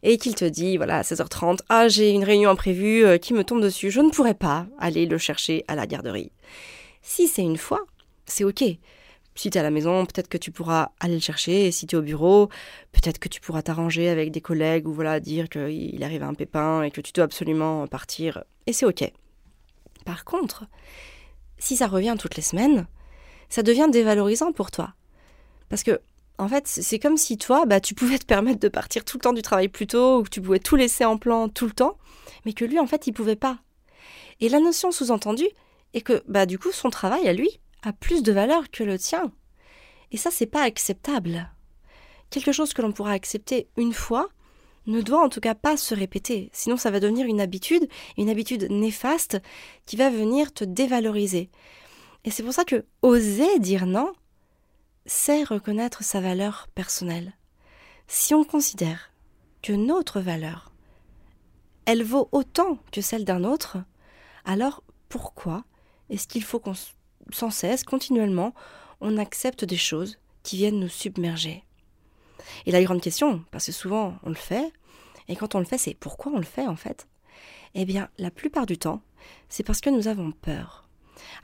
et 0.03 0.17
qu'il 0.17 0.35
te 0.35 0.47
dit, 0.47 0.79
voilà, 0.79 0.97
à 0.97 1.03
16h30, 1.03 1.59
ah, 1.69 1.87
j'ai 1.89 2.13
une 2.13 2.25
réunion 2.25 2.49
imprévue 2.49 3.05
euh, 3.05 3.19
qui 3.19 3.35
me 3.35 3.45
tombe 3.45 3.61
dessus, 3.61 3.91
je 3.91 4.01
ne 4.01 4.09
pourrais 4.09 4.35
pas 4.35 4.67
aller 4.79 5.05
le 5.05 5.19
chercher 5.19 5.65
à 5.69 5.77
la 5.77 5.87
garderie. 5.87 6.33
Si 7.03 7.29
c'est 7.29 7.43
une 7.43 7.59
fois, 7.59 7.85
c'est 8.25 8.45
ok. 8.45 8.65
Si 9.37 9.51
tu 9.51 9.59
es 9.59 9.61
à 9.61 9.63
la 9.63 9.71
maison, 9.71 10.07
peut-être 10.07 10.29
que 10.29 10.39
tu 10.39 10.51
pourras 10.51 10.91
aller 10.99 11.15
le 11.15 11.21
chercher. 11.21 11.67
Et 11.67 11.71
si 11.71 11.87
tu 11.87 11.95
es 11.95 11.99
au 11.99 12.03
bureau, 12.03 12.49
peut-être 12.93 13.19
que 13.19 13.29
tu 13.29 13.41
pourras 13.41 13.63
t'arranger 13.63 14.09
avec 14.09 14.33
des 14.33 14.41
collègues 14.41 14.89
ou 14.89 14.93
voilà, 14.93 15.21
dire 15.21 15.49
qu'il 15.49 16.03
arrive 16.03 16.23
un 16.23 16.35
pépin 16.35 16.83
et 16.83 16.91
que 16.91 17.03
tu 17.03 17.13
dois 17.13 17.25
absolument 17.25 17.87
partir. 17.87 18.45
Et 18.67 18.73
c'est 18.73 18.87
OK. 18.87 19.05
Par 20.07 20.25
contre, 20.25 20.65
si 21.59 21.77
ça 21.77 21.87
revient 21.87 22.17
toutes 22.19 22.37
les 22.37 22.43
semaines, 22.43 22.87
ça 23.51 23.63
devient 23.63 23.89
dévalorisant 23.91 24.53
pour 24.53 24.71
toi. 24.71 24.95
Parce 25.69 25.83
que, 25.83 26.01
en 26.39 26.49
fait, 26.49 26.67
c'est 26.67 26.99
comme 26.99 27.17
si 27.17 27.37
toi, 27.39 27.67
bah, 27.67 27.81
tu 27.81 27.95
pouvais 27.95 28.19
te 28.19 28.25
permettre 28.27 28.61
de 28.61 28.69
partir 28.69 29.05
tout 29.05 29.19
le 29.19 29.23
temps 29.23 29.33
du 29.33 29.43
travail 29.43 29.69
plus 29.69 29.87
tôt, 29.87 30.19
ou 30.19 30.23
que 30.23 30.31
tu 30.31 30.41
pouvais 30.41 30.59
tout 30.59 30.77
laisser 30.77 31.05
en 31.05 31.19
plan 31.19 31.49
tout 31.49 31.67
le 31.67 31.73
temps, 31.73 31.99
mais 32.45 32.53
que 32.53 32.65
lui, 32.65 32.79
en 32.79 32.87
fait, 32.87 33.07
il 33.07 33.13
pouvait 33.13 33.37
pas. 33.37 33.59
Et 34.41 34.49
la 34.49 34.61
notion 34.61 34.93
sous-entendue 34.93 35.49
est 35.95 36.03
que, 36.03 36.23
bah, 36.29 36.47
du 36.47 36.59
coup, 36.59 36.73
son 36.73 36.91
travail 36.91 37.27
à 37.29 37.33
lui, 37.33 37.61
a 37.87 37.93
plus 37.93 38.23
de 38.23 38.33
valeur 38.33 38.71
que 38.71 38.85
le 38.85 38.99
tien. 38.99 39.33
Et 40.11 40.17
ça, 40.17 40.31
c'est 40.31 40.47
pas 40.47 40.63
acceptable. 40.63 41.51
Quelque 42.31 42.53
chose 42.53 42.75
que 42.75 42.83
l'on 42.83 42.93
pourra 42.93 43.13
accepter 43.13 43.69
une 43.77 43.93
fois 43.93 44.29
ne 44.87 45.01
doit 45.01 45.25
en 45.25 45.29
tout 45.29 45.41
cas 45.41 45.55
pas 45.55 45.77
se 45.77 45.95
répéter, 45.95 46.51
sinon 46.53 46.77
ça 46.77 46.91
va 46.91 47.01
devenir 47.01 47.27
une 47.27 47.41
habitude, 47.41 47.89
une 48.17 48.29
habitude 48.29 48.69
néfaste 48.71 49.41
qui 49.85 49.97
va 49.97 50.11
venir 50.11 50.53
te 50.53 50.63
dévaloriser. 50.65 51.51
Et 52.25 52.31
c'est 52.31 52.43
pour 52.43 52.53
ça 52.53 52.65
que 52.65 52.85
oser 53.03 53.59
dire 53.59 53.87
non, 53.87 54.13
c'est 55.07 55.43
reconnaître 55.45 56.05
sa 56.05 56.21
valeur 56.21 56.69
personnelle. 56.75 57.35
Si 58.07 58.33
on 58.35 58.45
considère 58.45 59.13
que 59.63 59.73
notre 59.73 60.21
valeur, 60.21 60.73
elle 61.85 62.05
vaut 62.05 62.29
autant 62.31 62.79
que 62.93 63.01
celle 63.01 63.25
d'un 63.25 63.43
autre, 63.43 63.79
alors 64.45 64.85
pourquoi 65.09 65.65
est-ce 66.11 66.29
qu'il 66.29 66.45
faut 66.45 66.61
qu'on 66.61 66.75
sans 67.31 67.51
cesse, 67.51 67.85
continuellement, 67.85 68.55
on 69.01 69.19
accepte 69.19 69.65
des 69.65 69.77
choses 69.77 70.19
qui 70.43 70.57
viennent 70.57 70.81
nous 70.81 70.89
submerger. 70.89 71.65
Et 72.67 72.73
la 72.73 72.83
grande 72.83 73.01
question, 73.01 73.45
parce 73.51 73.67
que 73.67 73.73
souvent 73.73 74.17
on 74.23 74.29
le 74.29 74.35
fait, 74.35 74.73
et 75.29 75.37
quand 75.37 75.55
on 75.55 75.59
le 75.59 75.65
fait, 75.65 75.79
c'est 75.79 75.95
pourquoi 75.95 76.33
on 76.33 76.39
le 76.39 76.45
fait 76.45 76.67
en 76.67 76.77
fait? 76.77 77.09
Eh 77.75 77.85
bien, 77.85 78.09
la 78.19 78.31
plupart 78.31 78.67
du 78.67 78.79
temps, 78.79 79.03
c'est 79.49 79.63
parce 79.63 79.81
que 79.81 79.91
nous 79.91 80.09
avons 80.09 80.33
peur. 80.33 80.89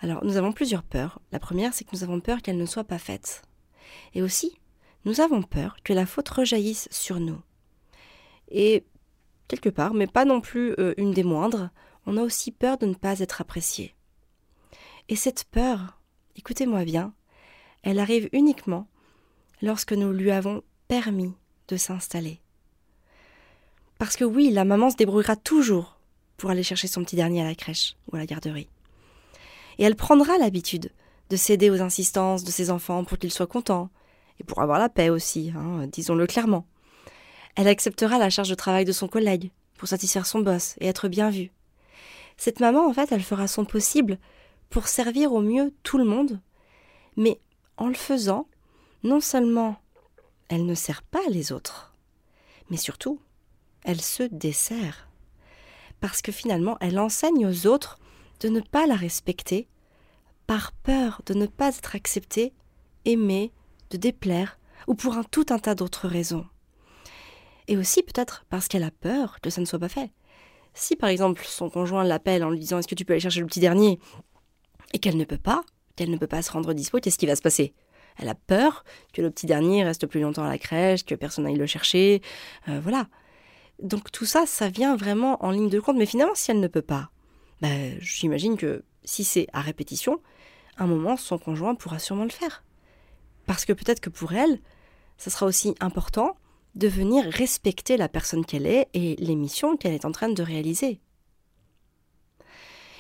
Alors, 0.00 0.24
nous 0.24 0.36
avons 0.36 0.52
plusieurs 0.52 0.82
peurs. 0.82 1.20
La 1.32 1.38
première, 1.38 1.74
c'est 1.74 1.84
que 1.84 1.94
nous 1.94 2.04
avons 2.04 2.20
peur 2.20 2.42
qu'elle 2.42 2.56
ne 2.56 2.66
soit 2.66 2.84
pas 2.84 2.98
faite. 2.98 3.42
Et 4.14 4.22
aussi, 4.22 4.58
nous 5.04 5.20
avons 5.20 5.42
peur 5.42 5.76
que 5.84 5.92
la 5.92 6.06
faute 6.06 6.28
rejaillisse 6.28 6.88
sur 6.90 7.20
nous. 7.20 7.40
Et, 8.48 8.84
quelque 9.48 9.68
part, 9.68 9.94
mais 9.94 10.06
pas 10.06 10.24
non 10.24 10.40
plus 10.40 10.74
euh, 10.78 10.94
une 10.96 11.12
des 11.12 11.24
moindres, 11.24 11.70
on 12.06 12.16
a 12.16 12.22
aussi 12.22 12.52
peur 12.52 12.78
de 12.78 12.86
ne 12.86 12.94
pas 12.94 13.20
être 13.20 13.40
apprécié. 13.40 13.94
Et 15.12 15.16
cette 15.16 15.44
peur, 15.44 15.98
écoutez-moi 16.36 16.86
bien, 16.86 17.12
elle 17.82 17.98
arrive 17.98 18.30
uniquement 18.32 18.86
lorsque 19.60 19.92
nous 19.92 20.10
lui 20.10 20.30
avons 20.30 20.62
permis 20.88 21.34
de 21.68 21.76
s'installer. 21.76 22.40
Parce 23.98 24.16
que 24.16 24.24
oui, 24.24 24.50
la 24.50 24.64
maman 24.64 24.88
se 24.88 24.96
débrouillera 24.96 25.36
toujours 25.36 25.98
pour 26.38 26.48
aller 26.48 26.62
chercher 26.62 26.88
son 26.88 27.04
petit 27.04 27.16
dernier 27.16 27.42
à 27.42 27.44
la 27.44 27.54
crèche 27.54 27.94
ou 28.10 28.16
à 28.16 28.20
la 28.20 28.24
garderie. 28.24 28.70
Et 29.76 29.84
elle 29.84 29.96
prendra 29.96 30.38
l'habitude 30.38 30.90
de 31.28 31.36
céder 31.36 31.68
aux 31.68 31.82
insistances 31.82 32.42
de 32.42 32.50
ses 32.50 32.70
enfants 32.70 33.04
pour 33.04 33.18
qu'ils 33.18 33.32
soient 33.32 33.46
contents, 33.46 33.90
et 34.40 34.44
pour 34.44 34.62
avoir 34.62 34.78
la 34.78 34.88
paix 34.88 35.10
aussi, 35.10 35.52
hein, 35.54 35.88
disons-le 35.88 36.26
clairement. 36.26 36.64
Elle 37.54 37.68
acceptera 37.68 38.16
la 38.16 38.30
charge 38.30 38.48
de 38.48 38.54
travail 38.54 38.86
de 38.86 38.92
son 38.92 39.08
collègue 39.08 39.50
pour 39.76 39.88
satisfaire 39.88 40.24
son 40.24 40.38
boss 40.38 40.74
et 40.80 40.86
être 40.86 41.08
bien 41.08 41.28
vue. 41.28 41.52
Cette 42.38 42.60
maman, 42.60 42.88
en 42.88 42.94
fait, 42.94 43.12
elle 43.12 43.22
fera 43.22 43.46
son 43.46 43.66
possible 43.66 44.18
pour 44.72 44.88
servir 44.88 45.34
au 45.34 45.42
mieux 45.42 45.72
tout 45.82 45.98
le 45.98 46.04
monde, 46.04 46.40
mais 47.16 47.38
en 47.76 47.88
le 47.88 47.94
faisant, 47.94 48.48
non 49.04 49.20
seulement 49.20 49.76
elle 50.48 50.64
ne 50.64 50.74
sert 50.74 51.02
pas 51.02 51.20
les 51.28 51.52
autres, 51.52 51.94
mais 52.70 52.78
surtout, 52.78 53.20
elle 53.84 54.00
se 54.00 54.22
dessert. 54.22 55.08
Parce 56.00 56.22
que 56.22 56.32
finalement, 56.32 56.78
elle 56.80 56.98
enseigne 56.98 57.46
aux 57.46 57.66
autres 57.66 57.98
de 58.40 58.48
ne 58.48 58.60
pas 58.60 58.86
la 58.86 58.96
respecter, 58.96 59.68
par 60.46 60.72
peur 60.72 61.20
de 61.26 61.34
ne 61.34 61.46
pas 61.46 61.76
être 61.76 61.94
acceptée, 61.94 62.54
aimée, 63.04 63.52
de 63.90 63.98
déplaire, 63.98 64.58
ou 64.86 64.94
pour 64.94 65.14
un 65.14 65.22
tout 65.22 65.46
un 65.50 65.58
tas 65.58 65.74
d'autres 65.74 66.08
raisons. 66.08 66.46
Et 67.68 67.76
aussi 67.76 68.02
peut-être 68.02 68.46
parce 68.48 68.68
qu'elle 68.68 68.84
a 68.84 68.90
peur 68.90 69.40
que 69.42 69.50
ça 69.50 69.60
ne 69.60 69.66
soit 69.66 69.78
pas 69.78 69.90
fait. 69.90 70.10
Si 70.72 70.96
par 70.96 71.10
exemple 71.10 71.44
son 71.44 71.68
conjoint 71.68 72.04
l'appelle 72.04 72.42
en 72.42 72.50
lui 72.50 72.58
disant 72.58 72.78
Est-ce 72.78 72.88
que 72.88 72.94
tu 72.94 73.04
peux 73.04 73.12
aller 73.12 73.20
chercher 73.20 73.40
le 73.40 73.46
petit 73.46 73.60
dernier? 73.60 74.00
Et 74.92 74.98
qu'elle 74.98 75.16
ne 75.16 75.24
peut 75.24 75.38
pas, 75.38 75.62
qu'elle 75.96 76.10
ne 76.10 76.16
peut 76.16 76.26
pas 76.26 76.42
se 76.42 76.52
rendre 76.52 76.72
dispo, 76.72 76.98
qu'est-ce 76.98 77.18
qui 77.18 77.26
va 77.26 77.36
se 77.36 77.42
passer? 77.42 77.74
Elle 78.18 78.28
a 78.28 78.34
peur 78.34 78.84
que 79.12 79.22
le 79.22 79.30
petit 79.30 79.46
dernier 79.46 79.84
reste 79.84 80.06
plus 80.06 80.20
longtemps 80.20 80.44
à 80.44 80.48
la 80.48 80.58
crèche, 80.58 81.04
que 81.04 81.14
personne 81.14 81.44
n'aille 81.44 81.56
le 81.56 81.66
chercher, 81.66 82.20
euh, 82.68 82.80
voilà. 82.80 83.06
donc 83.82 84.12
tout 84.12 84.26
ça, 84.26 84.44
ça 84.46 84.68
vient 84.68 84.96
vraiment 84.96 85.42
en 85.44 85.50
ligne 85.50 85.70
de 85.70 85.80
compte. 85.80 85.96
Mais 85.96 86.06
finalement, 86.06 86.34
si 86.34 86.50
elle 86.50 86.60
ne 86.60 86.68
peut 86.68 86.82
pas, 86.82 87.10
bah, 87.60 87.68
j'imagine 88.00 88.56
que 88.56 88.84
si 89.04 89.24
c'est 89.24 89.46
à 89.52 89.60
répétition, 89.60 90.20
un 90.78 90.86
moment, 90.86 91.16
son 91.16 91.38
conjoint 91.38 91.74
pourra 91.74 91.98
sûrement 91.98 92.24
le 92.24 92.30
faire. 92.30 92.64
Parce 93.46 93.64
que 93.64 93.72
peut-être 93.72 94.00
que 94.00 94.10
pour 94.10 94.32
elle, 94.32 94.60
ça 95.16 95.30
sera 95.30 95.46
aussi 95.46 95.74
important 95.80 96.36
de 96.74 96.88
venir 96.88 97.24
respecter 97.24 97.96
la 97.96 98.08
personne 98.08 98.44
qu'elle 98.44 98.66
est 98.66 98.88
et 98.94 99.16
les 99.16 99.36
missions 99.36 99.76
qu'elle 99.76 99.92
est 99.92 100.04
en 100.04 100.12
train 100.12 100.28
de 100.28 100.42
réaliser. 100.42 101.00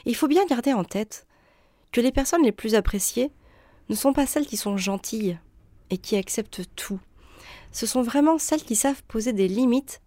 Il 0.04 0.14
faut 0.16 0.28
bien 0.28 0.44
garder 0.46 0.72
en 0.72 0.84
tête 0.84 1.26
que 1.92 2.00
les 2.00 2.12
personnes 2.12 2.42
les 2.42 2.52
plus 2.52 2.74
appréciées 2.74 3.30
ne 3.88 3.94
sont 3.94 4.12
pas 4.12 4.26
celles 4.26 4.46
qui 4.46 4.56
sont 4.56 4.76
gentilles 4.76 5.38
et 5.90 5.98
qui 5.98 6.16
acceptent 6.16 6.62
tout. 6.74 7.00
Ce 7.70 7.86
sont 7.86 8.02
vraiment 8.02 8.38
celles 8.38 8.64
qui 8.64 8.76
savent 8.76 9.02
poser 9.04 9.32
des 9.32 9.48
limites 9.48 10.00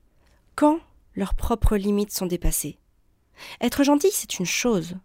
quand 0.55 0.79
leurs 1.15 1.35
propres 1.35 1.77
limites 1.77 2.11
sont 2.11 2.25
dépassées. 2.25 2.77
Être 3.61 3.83
gentil, 3.83 4.09
c'est 4.11 4.39
une 4.39 4.45
chose. 4.45 4.95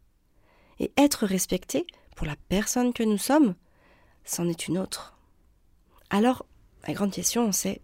Et 0.79 0.93
être 0.97 1.27
respecté, 1.27 1.87
pour 2.16 2.27
la 2.27 2.37
personne 2.49 2.93
que 2.93 3.03
nous 3.03 3.19
sommes, 3.19 3.55
c'en 4.25 4.49
est 4.49 4.69
une 4.69 4.79
autre. 4.79 5.19
Alors, 6.11 6.47
la 6.87 6.95
grande 6.95 7.12
question, 7.12 7.53
c'est 7.53 7.81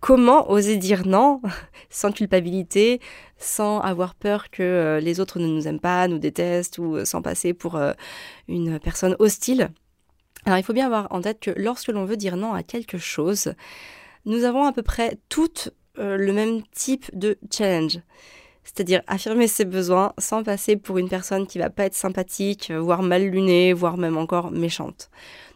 comment 0.00 0.50
oser 0.50 0.76
dire 0.76 1.06
non 1.06 1.40
sans 1.90 2.12
culpabilité, 2.12 3.00
sans 3.38 3.80
avoir 3.80 4.14
peur 4.14 4.50
que 4.50 4.62
euh, 4.62 5.00
les 5.00 5.20
autres 5.20 5.38
ne 5.38 5.46
nous 5.46 5.66
aiment 5.66 5.80
pas, 5.80 6.08
nous 6.08 6.18
détestent 6.18 6.78
ou 6.78 6.96
euh, 6.96 7.04
sans 7.04 7.22
passer 7.22 7.54
pour 7.54 7.76
euh, 7.76 7.92
une 8.48 8.78
personne 8.78 9.16
hostile 9.18 9.70
Alors 10.44 10.58
il 10.58 10.62
faut 10.62 10.72
bien 10.72 10.86
avoir 10.86 11.08
en 11.10 11.20
tête 11.20 11.40
que 11.40 11.52
lorsque 11.56 11.88
l'on 11.88 12.04
veut 12.04 12.16
dire 12.16 12.36
non 12.36 12.54
à 12.54 12.62
quelque 12.62 12.98
chose, 12.98 13.54
nous 14.24 14.44
avons 14.44 14.64
à 14.64 14.72
peu 14.72 14.82
près 14.82 15.18
toutes 15.28 15.70
le 16.00 16.30
même 16.30 16.62
type 16.76 17.10
de 17.12 17.38
challenge. 17.50 17.98
C'est-à-dire 18.62 19.02
affirmer 19.08 19.48
ses 19.48 19.64
besoins 19.64 20.12
sans 20.16 20.44
passer 20.44 20.76
pour 20.76 20.98
une 20.98 21.08
personne 21.08 21.44
qui 21.44 21.58
va 21.58 21.70
pas 21.70 21.86
être 21.86 21.94
sympathique, 21.94 22.70
voire 22.70 23.02
mal 23.02 23.24
lunée, 23.24 23.72
voire 23.72 23.96
même 23.96 24.16
encore 24.16 24.52
méchante. 24.52 25.10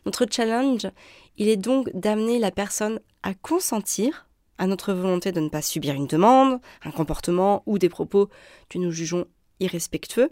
Notre 0.04 0.26
challenge, 0.28 0.88
il 1.36 1.48
est 1.48 1.56
donc 1.56 1.90
d'amener 1.94 2.40
la 2.40 2.50
personne 2.50 2.98
à 3.22 3.34
consentir 3.34 4.26
à 4.62 4.68
notre 4.68 4.92
volonté 4.92 5.32
de 5.32 5.40
ne 5.40 5.48
pas 5.48 5.60
subir 5.60 5.96
une 5.96 6.06
demande, 6.06 6.60
un 6.84 6.92
comportement 6.92 7.64
ou 7.66 7.80
des 7.80 7.88
propos 7.88 8.28
que 8.68 8.78
nous 8.78 8.92
jugeons 8.92 9.24
irrespectueux, 9.58 10.30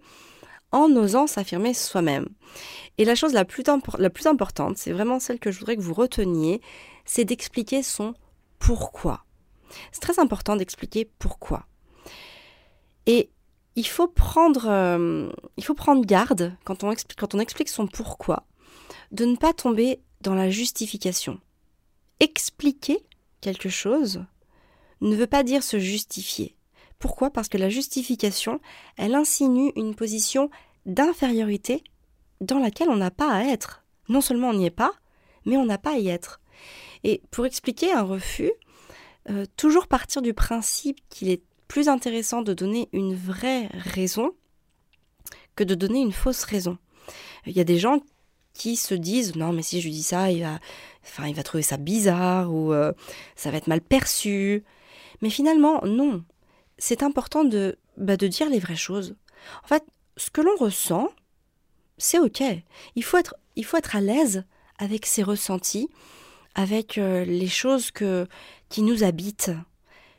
en 0.70 0.88
osant 0.94 1.26
s'affirmer 1.26 1.74
soi-même. 1.74 2.28
Et 2.96 3.04
la 3.04 3.16
chose 3.16 3.32
la 3.32 3.44
plus, 3.44 3.64
la 3.98 4.08
plus 4.08 4.26
importante, 4.26 4.78
c'est 4.78 4.92
vraiment 4.92 5.18
celle 5.18 5.40
que 5.40 5.50
je 5.50 5.58
voudrais 5.58 5.74
que 5.74 5.82
vous 5.82 5.94
reteniez, 5.94 6.60
c'est 7.04 7.24
d'expliquer 7.24 7.82
son 7.82 8.14
pourquoi. 8.60 9.24
C'est 9.90 9.98
très 9.98 10.20
important 10.20 10.54
d'expliquer 10.54 11.10
pourquoi. 11.18 11.66
Et 13.06 13.30
il 13.74 13.86
faut 13.88 14.06
prendre, 14.06 14.68
euh, 14.68 15.28
il 15.56 15.64
faut 15.64 15.74
prendre 15.74 16.06
garde 16.06 16.54
quand 16.62 16.84
on, 16.84 16.92
explique, 16.92 17.18
quand 17.18 17.34
on 17.34 17.40
explique 17.40 17.68
son 17.68 17.88
pourquoi, 17.88 18.46
de 19.10 19.24
ne 19.24 19.34
pas 19.34 19.54
tomber 19.54 20.00
dans 20.20 20.34
la 20.34 20.50
justification. 20.50 21.40
Expliquer 22.20 23.04
quelque 23.40 23.68
chose 23.68 24.24
ne 25.00 25.16
veut 25.16 25.26
pas 25.26 25.42
dire 25.42 25.62
se 25.62 25.78
justifier. 25.78 26.56
Pourquoi? 26.98 27.30
Parce 27.30 27.48
que 27.48 27.58
la 27.58 27.70
justification, 27.70 28.60
elle 28.96 29.14
insinue 29.14 29.72
une 29.76 29.94
position 29.94 30.50
d'infériorité 30.86 31.82
dans 32.40 32.58
laquelle 32.58 32.90
on 32.90 32.96
n'a 32.96 33.10
pas 33.10 33.32
à 33.32 33.44
être. 33.44 33.84
Non 34.08 34.20
seulement 34.20 34.50
on 34.50 34.54
n'y 34.54 34.66
est 34.66 34.70
pas, 34.70 34.92
mais 35.46 35.56
on 35.56 35.64
n'a 35.64 35.78
pas 35.78 35.94
à 35.94 35.98
y 35.98 36.08
être. 36.08 36.40
Et 37.04 37.22
pour 37.30 37.46
expliquer 37.46 37.92
un 37.92 38.02
refus, 38.02 38.52
euh, 39.30 39.46
toujours 39.56 39.86
partir 39.86 40.22
du 40.22 40.34
principe 40.34 40.98
qu'il 41.08 41.30
est 41.30 41.42
plus 41.68 41.88
intéressant 41.88 42.42
de 42.42 42.52
donner 42.52 42.88
une 42.92 43.14
vraie 43.14 43.68
raison 43.72 44.32
que 45.56 45.64
de 45.64 45.74
donner 45.74 46.00
une 46.00 46.12
fausse 46.12 46.44
raison. 46.44 46.78
Il 47.46 47.52
y 47.52 47.60
a 47.60 47.64
des 47.64 47.78
gens 47.78 48.00
qui 48.60 48.76
se 48.76 48.92
disent 48.92 49.36
non 49.36 49.54
mais 49.54 49.62
si 49.62 49.80
je 49.80 49.86
lui 49.86 49.94
dis 49.94 50.02
ça 50.02 50.30
il 50.30 50.42
va 50.42 50.58
enfin 51.02 51.26
il 51.26 51.34
va 51.34 51.42
trouver 51.42 51.62
ça 51.62 51.78
bizarre 51.78 52.52
ou 52.52 52.74
euh, 52.74 52.92
ça 53.34 53.50
va 53.50 53.56
être 53.56 53.68
mal 53.68 53.80
perçu. 53.80 54.64
Mais 55.22 55.30
finalement 55.30 55.80
non. 55.86 56.24
C'est 56.76 57.02
important 57.02 57.42
de 57.42 57.78
bah, 57.96 58.18
de 58.18 58.26
dire 58.26 58.50
les 58.50 58.58
vraies 58.58 58.76
choses. 58.76 59.16
En 59.64 59.66
fait 59.66 59.82
ce 60.18 60.28
que 60.28 60.42
l'on 60.42 60.54
ressent 60.56 61.08
c'est 61.96 62.18
ok. 62.18 62.42
Il 62.96 63.02
faut 63.02 63.16
être 63.16 63.34
il 63.56 63.64
faut 63.64 63.78
être 63.78 63.96
à 63.96 64.02
l'aise 64.02 64.44
avec 64.76 65.06
ses 65.06 65.22
ressentis 65.22 65.88
avec 66.54 66.98
euh, 66.98 67.24
les 67.24 67.48
choses 67.48 67.90
que 67.90 68.26
qui 68.68 68.82
nous 68.82 69.04
habitent. 69.04 69.52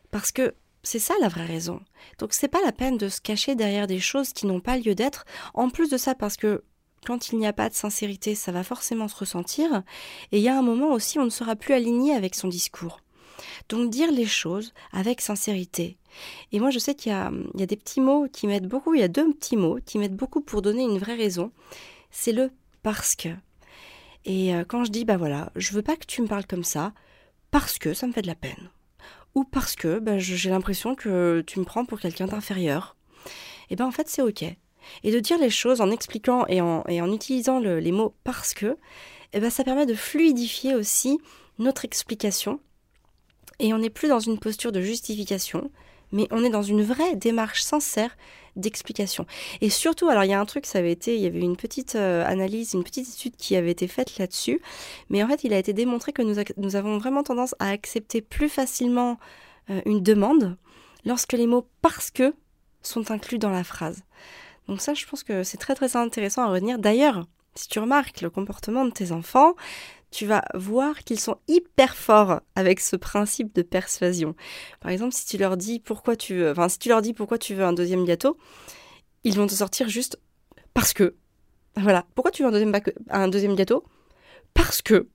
Parce 0.10 0.32
que 0.32 0.56
c'est 0.82 0.98
ça 0.98 1.14
la 1.22 1.28
vraie 1.28 1.46
raison. 1.46 1.80
Donc 2.18 2.34
c'est 2.34 2.48
pas 2.48 2.66
la 2.66 2.72
peine 2.72 2.98
de 2.98 3.08
se 3.08 3.22
cacher 3.22 3.54
derrière 3.54 3.86
des 3.86 4.00
choses 4.00 4.34
qui 4.34 4.48
n'ont 4.48 4.62
pas 4.62 4.78
lieu 4.78 4.96
d'être. 4.96 5.26
En 5.54 5.70
plus 5.70 5.92
de 5.92 5.98
ça, 5.98 6.16
parce 6.16 6.38
que 6.38 6.64
quand 7.06 7.30
il 7.30 7.40
n'y 7.40 7.48
a 7.48 7.54
pas 7.54 7.70
de 7.70 7.74
sincérité, 7.74 8.36
ça 8.36 8.52
va 8.52 8.64
forcément 8.64 9.08
se 9.08 9.16
ressentir. 9.16 9.84
Et 10.32 10.38
il 10.38 10.44
y 10.44 10.50
a 10.50 10.58
un 10.58 10.62
moment 10.62 10.92
aussi 10.94 11.20
on 11.20 11.26
ne 11.26 11.30
sera 11.30 11.56
plus 11.56 11.74
aligné 11.74 12.14
avec 12.14 12.36
son 12.36 12.48
discours. 12.48 13.02
Donc 13.70 13.90
dire 13.90 14.12
les 14.12 14.26
choses 14.26 14.74
avec 14.92 15.22
sincérité. 15.22 15.98
Et 16.52 16.60
moi 16.60 16.70
je 16.70 16.80
sais 16.80 16.96
qu'il 16.96 17.12
y 17.12 17.16
a, 17.16 17.32
des 17.56 17.78
petits 17.78 18.02
mots 18.02 18.28
qui 18.32 18.48
m'aident 18.48 18.68
beaucoup, 18.68 18.94
il 18.94 19.00
y 19.00 19.04
a 19.04 19.08
deux 19.08 19.32
petits 19.34 19.58
mots 19.58 19.80
qui 19.86 19.98
m'aident 19.98 20.16
beaucoup 20.16 20.42
pour 20.42 20.62
donner 20.62 20.84
une 20.84 21.00
vraie 21.00 21.16
raison. 21.16 21.52
C'est 22.12 22.34
le 22.34 22.52
parce 22.84 23.16
que. 23.16 23.30
Et 24.26 24.54
euh, 24.54 24.64
quand 24.68 24.84
je 24.84 24.92
dis, 24.92 25.06
bah 25.06 25.18
voilà, 25.18 25.52
je 25.56 25.72
veux 25.74 25.82
pas 25.82 25.96
que 25.96 26.06
tu 26.06 26.22
me 26.22 26.28
parles 26.28 26.46
comme 26.46 26.64
ça, 26.64 26.94
parce 27.50 27.80
que 27.80 27.94
ça 27.94 28.06
me 28.06 28.12
fait 28.12 28.22
de 28.22 28.28
la 28.28 28.36
peine. 28.36 28.70
Ou 29.34 29.44
parce 29.44 29.76
que 29.76 30.00
bah, 30.00 30.20
j'ai 30.20 30.50
l'impression 30.50 30.94
que 30.94 31.44
tu 31.48 31.60
me 31.60 31.66
prends 31.66 31.86
pour 31.86 32.00
quelqu'un 32.00 32.28
d'inférieur. 32.28 32.96
Et 33.70 33.76
ben 33.76 33.86
en 33.86 33.92
fait 33.92 34.10
c'est 34.10 34.22
ok. 34.22 34.44
Et 35.04 35.12
de 35.12 35.20
dire 35.20 35.38
les 35.38 35.50
choses 35.50 35.82
en 35.82 35.92
expliquant 35.92 36.46
et 36.48 36.62
en, 36.62 37.12
utilisant 37.12 37.60
les 37.60 37.92
mots 37.92 38.14
parce 38.24 38.54
que, 38.54 38.78
eh 39.34 39.40
ben, 39.40 39.50
ça 39.50 39.64
permet 39.64 39.86
de 39.86 39.94
fluidifier 39.94 40.76
aussi 40.76 41.20
notre 41.60 41.86
explication. 41.86 42.60
Et 43.60 43.74
on 43.74 43.78
n'est 43.78 43.90
plus 43.90 44.10
dans 44.10 44.20
une 44.20 44.40
posture 44.40 44.72
de 44.72 44.82
justification, 44.82 45.72
mais 46.12 46.28
on 46.32 46.44
est 46.44 46.50
dans 46.50 46.64
une 46.64 46.84
vraie 46.84 47.16
démarche 47.16 47.62
sincère 47.62 48.18
d'explication. 48.56 49.26
Et 49.62 49.70
surtout, 49.70 50.10
alors 50.10 50.26
il 50.26 50.30
y 50.30 50.34
a 50.34 50.40
un 50.40 50.46
truc, 50.46 50.66
ça 50.66 50.80
avait 50.80 50.92
été, 50.92 51.16
il 51.16 51.22
y 51.22 51.28
avait 51.28 51.40
une 51.40 51.56
petite 51.56 51.96
euh, 51.96 52.26
analyse, 52.26 52.74
une 52.74 52.84
petite 52.84 53.08
étude 53.08 53.36
qui 53.38 53.56
avait 53.56 53.72
été 53.72 53.88
faite 53.88 54.18
là-dessus, 54.18 54.62
mais 55.10 55.24
en 55.24 55.28
fait, 55.28 55.44
il 55.44 55.54
a 55.54 55.58
été 55.58 55.74
démontré 55.74 56.12
que 56.12 56.22
nous, 56.22 56.36
nous 56.58 56.76
avons 56.76 56.98
vraiment 56.98 57.24
tendance 57.24 57.56
à 57.60 57.70
accepter 57.70 58.22
plus 58.22 58.50
facilement 58.50 59.18
euh, 59.70 59.82
une 59.86 60.02
demande 60.02 60.58
lorsque 61.06 61.34
les 61.34 61.48
mots 61.48 61.68
parce 61.82 62.12
que 62.12 62.34
sont 62.82 63.12
inclus 63.12 63.38
dans 63.38 63.52
la 63.52 63.64
phrase. 63.64 64.04
Donc 64.68 64.82
ça, 64.82 64.94
je 64.94 65.06
pense 65.06 65.24
que 65.24 65.44
c'est 65.44 65.58
très 65.58 65.76
très 65.76 65.96
intéressant 65.96 66.44
à 66.44 66.48
retenir. 66.48 66.80
D'ailleurs, 66.80 67.26
si 67.56 67.68
tu 67.68 67.80
remarques 67.80 68.22
le 68.22 68.30
comportement 68.30 68.86
de 68.86 68.92
tes 68.92 69.12
enfants, 69.12 69.56
tu 70.12 70.26
vas 70.26 70.44
voir 70.54 71.00
qu'ils 71.04 71.20
sont 71.20 71.38
hyper 71.48 71.96
forts 71.96 72.42
avec 72.56 72.80
ce 72.80 72.96
principe 72.96 73.56
de 73.56 73.62
persuasion. 73.62 74.36
Par 74.82 74.92
exemple, 74.92 75.14
si 75.14 75.26
tu 75.26 75.38
leur 75.38 75.58
dis 75.58 75.80
pourquoi 75.80 76.16
tu 76.16 76.36
veux, 76.36 76.52
enfin 76.52 76.70
si 76.70 76.80
tu 76.80 76.90
leur 76.90 77.02
dis 77.02 77.14
pourquoi 77.14 77.38
tu 77.38 77.56
veux 77.56 77.64
un 77.64 77.74
deuxième 77.74 78.06
gâteau, 78.06 78.38
ils 79.24 79.36
vont 79.36 79.48
te 79.48 79.54
sortir 79.54 79.90
juste 79.90 80.20
parce 80.74 80.94
que. 80.94 81.16
Voilà. 81.78 82.06
Pourquoi 82.16 82.32
tu 82.32 82.44
veux 82.44 82.50
un 82.50 83.28
deuxième, 83.30 83.56
gâteau? 83.56 83.84
Parce 84.54 84.82
que. 84.82 85.08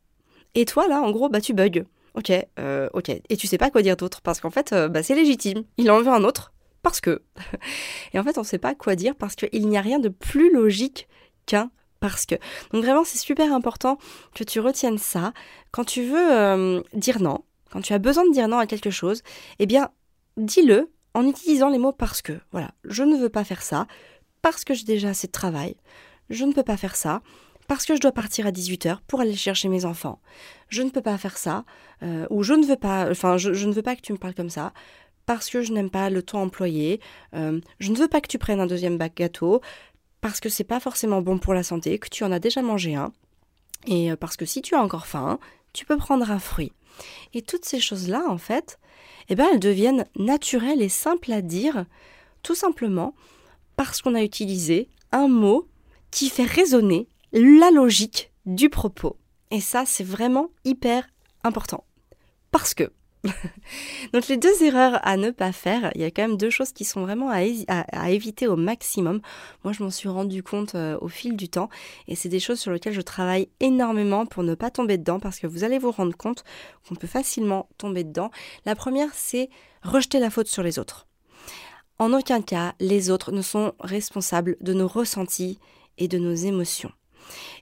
Et 0.55 0.65
toi 0.65 0.89
là, 0.89 1.03
en 1.03 1.11
gros, 1.11 1.29
bah 1.29 1.41
tu 1.41 1.53
bugs. 1.53 1.85
Ok, 2.15 2.33
euh, 2.59 2.89
ok. 2.95 3.11
Et 3.11 3.37
tu 3.37 3.47
sais 3.47 3.59
pas 3.59 3.71
quoi 3.71 3.83
dire 3.83 3.97
d'autre 3.97 4.23
parce 4.23 4.41
qu'en 4.41 4.51
fait, 4.51 4.73
euh, 4.73 4.89
bah, 4.89 5.03
c'est 5.03 5.15
légitime. 5.15 5.65
Il 5.77 5.91
en 5.91 6.01
veut 6.01 6.09
un 6.09 6.25
autre 6.25 6.53
parce 6.87 7.01
que. 7.01 7.21
Et 8.13 8.19
en 8.21 8.23
fait, 8.23 8.39
on 8.39 8.43
ne 8.43 8.47
sait 8.47 8.59
pas 8.59 8.77
quoi 8.77 8.95
dire 8.95 9.17
parce 9.17 9.35
qu'il 9.35 9.69
n'y 9.69 9.77
a 9.77 9.81
rien 9.81 9.99
de 9.99 10.09
plus 10.09 10.53
logique 10.53 11.09
qu'un 11.45 11.73
parce 11.99 12.27
que. 12.27 12.37
Donc 12.73 12.85
vraiment, 12.85 13.03
c'est 13.03 13.19
super 13.19 13.53
important 13.53 13.99
que 14.37 14.45
tu 14.45 14.61
retiennes 14.61 14.99
ça. 14.99 15.33
Quand 15.73 15.83
tu 15.83 16.05
veux 16.05 16.33
euh, 16.33 16.81
dire 16.93 17.21
non, 17.21 17.43
quand 17.73 17.81
tu 17.81 17.93
as 17.93 17.99
besoin 17.99 18.25
de 18.25 18.33
dire 18.33 18.47
non 18.47 18.59
à 18.59 18.69
quelque 18.69 18.91
chose, 18.91 19.25
eh 19.59 19.67
bien, 19.67 19.91
dis-le 20.37 20.93
en 21.15 21.27
utilisant 21.27 21.71
les 21.71 21.79
mots 21.79 21.91
parce 21.91 22.23
que. 22.23 22.39
Voilà, 22.53 22.71
je 22.85 23.03
ne 23.03 23.17
veux 23.17 23.31
pas 23.31 23.43
faire 23.43 23.63
ça 23.63 23.89
parce 24.41 24.63
que 24.63 24.73
j'ai 24.73 24.85
déjà 24.85 25.09
assez 25.09 25.27
de 25.27 25.33
travail. 25.33 25.75
Je 26.31 26.45
ne 26.45 26.53
peux 26.53 26.63
pas 26.63 26.77
faire 26.77 26.95
ça 26.95 27.21
parce 27.67 27.85
que 27.85 27.97
je 27.97 28.01
dois 28.01 28.13
partir 28.13 28.47
à 28.47 28.53
18h 28.53 28.99
pour 29.09 29.21
aller 29.21 29.35
chercher 29.35 29.69
mes 29.69 29.85
enfants. 29.85 30.21
Je 30.69 30.83
ne 30.83 30.91
peux 30.91 31.03
pas 31.03 31.19
faire 31.19 31.37
ça, 31.37 31.65
euh, 32.05 32.29
ou 32.31 32.45
je 32.45 32.55
ne 32.55 32.65
veux 32.65 32.77
pas, 32.77 33.11
enfin, 33.11 33.39
je, 33.39 33.51
ne 33.51 33.73
veux 33.73 33.83
pas 33.83 33.97
que 33.97 34.03
tu 34.03 34.13
me 34.13 34.19
parles 34.19 34.35
comme 34.35 34.51
ça, 34.51 34.73
parce 35.27 35.51
que 35.51 35.63
je 35.63 35.73
n'aime 35.73 35.91
pas 35.91 36.09
le 36.09 36.23
temps 36.23 36.43
employé, 36.43 37.01
euh, 37.35 37.61
je 37.79 37.91
ne 37.91 37.97
veux 37.97 38.09
pas 38.09 38.21
que 38.21 38.29
tu 38.29 38.39
prennes 38.39 38.61
un 38.61 38.67
deuxième 38.67 38.97
bac 38.97 39.15
gâteau, 39.17 39.61
parce 40.21 40.41
que 40.41 40.49
c'est 40.49 40.65
pas 40.65 40.81
forcément 40.81 41.21
bon 41.21 41.39
pour 41.39 41.55
la 41.55 41.63
santé, 41.63 41.99
que 41.99 42.09
tu 42.09 42.25
en 42.25 42.33
as 42.33 42.39
déjà 42.39 42.63
mangé 42.63 42.95
un, 42.95 43.13
et 43.87 44.11
euh, 44.11 44.17
parce 44.17 44.37
que 44.37 44.45
si 44.45 44.63
tu 44.63 44.75
as 44.75 44.83
encore 44.83 45.07
faim, 45.07 45.39
tu 45.73 45.85
peux 45.85 45.97
prendre 45.97 46.31
un 46.31 46.39
fruit. 46.39 46.73
Et 47.35 47.43
toutes 47.43 47.65
ces 47.65 47.81
choses-là, 47.81 48.25
en 48.29 48.39
fait, 48.39 48.79
eh 49.29 49.35
ben, 49.35 49.47
elles 49.53 49.61
deviennent 49.61 50.07
naturelles 50.17 50.83
et 50.83 50.89
simples 50.89 51.33
à 51.33 51.43
dire, 51.43 51.85
tout 52.43 52.55
simplement 52.55 53.15
parce 53.77 54.01
qu'on 54.01 54.15
a 54.15 54.23
utilisé 54.23 54.89
un 55.13 55.29
mot 55.29 55.69
qui 56.11 56.31
fait 56.31 56.45
résonner 56.45 57.09
la 57.33 57.71
logique 57.71 58.33
du 58.47 58.71
propos. 58.71 59.17
Et 59.51 59.61
ça, 59.61 59.85
c'est 59.85 60.05
vraiment 60.05 60.51
hyper 60.65 61.07
important. 61.45 61.85
Parce 62.51 62.73
que 62.73 62.91
Donc 64.13 64.29
les 64.29 64.37
deux 64.37 64.63
erreurs 64.63 64.99
à 65.03 65.17
ne 65.17 65.31
pas 65.31 65.53
faire, 65.53 65.91
il 65.95 66.01
y 66.01 66.05
a 66.05 66.11
quand 66.11 66.23
même 66.23 66.37
deux 66.37 66.51
choses 66.51 66.73
qui 66.73 66.85
sont 66.85 67.03
vraiment 67.03 67.31
à, 67.31 68.11
éviter 68.11 68.47
au 68.47 68.57
maximum. 68.57 69.21
Moi, 69.65 69.73
je 69.73 69.83
m'en 69.83 69.91
suis 69.91 70.09
rendu 70.09 70.43
compte 70.43 70.75
euh, 70.75 70.99
au 71.01 71.09
fil 71.09 71.37
du 71.37 71.49
temps 71.49 71.69
et 72.09 72.15
c'est 72.15 72.29
des 72.29 72.41
choses 72.41 72.61
sur 72.61 72.73
lesquelles 72.73 72.95
je 72.95 73.01
travaille 73.01 73.49
énormément 73.61 74.27
pour 74.27 74.43
ne 74.43 74.55
pas 74.55 74.71
tomber 74.71 74.99
dedans 74.99 75.21
parce 75.21 75.39
que 75.39 75.47
vous 75.47 75.65
allez 75.65 75.79
vous 75.79 75.91
rendre 75.91 76.17
compte 76.17 76.45
qu'on 76.89 76.95
peut 76.95 77.07
facilement 77.07 77.69
tomber 77.79 78.05
dedans. 78.05 78.31
La 78.65 78.75
première, 78.75 79.15
c'est 79.15 79.51
rejeter 79.83 80.19
la 80.19 80.31
faute 80.31 80.49
sur 80.49 80.63
les 80.63 80.79
autres. 80.79 81.07
En 81.99 82.13
aucun 82.13 82.43
cas, 82.43 82.75
les 82.79 83.11
autres 83.11 83.33
ne 83.33 83.43
sont 83.43 83.73
responsables 83.81 84.57
de 84.61 84.75
nos 84.75 84.89
ressentis 84.89 85.59
et 85.97 86.09
de 86.09 86.19
nos 86.19 86.35
émotions. 86.35 86.93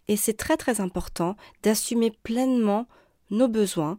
Et 0.08 0.16
c'est 0.16 0.36
très 0.36 0.56
très 0.56 0.80
important 0.80 1.36
d'assumer 1.62 2.10
pleinement 2.10 2.86
nos 3.30 3.48
besoins 3.48 3.98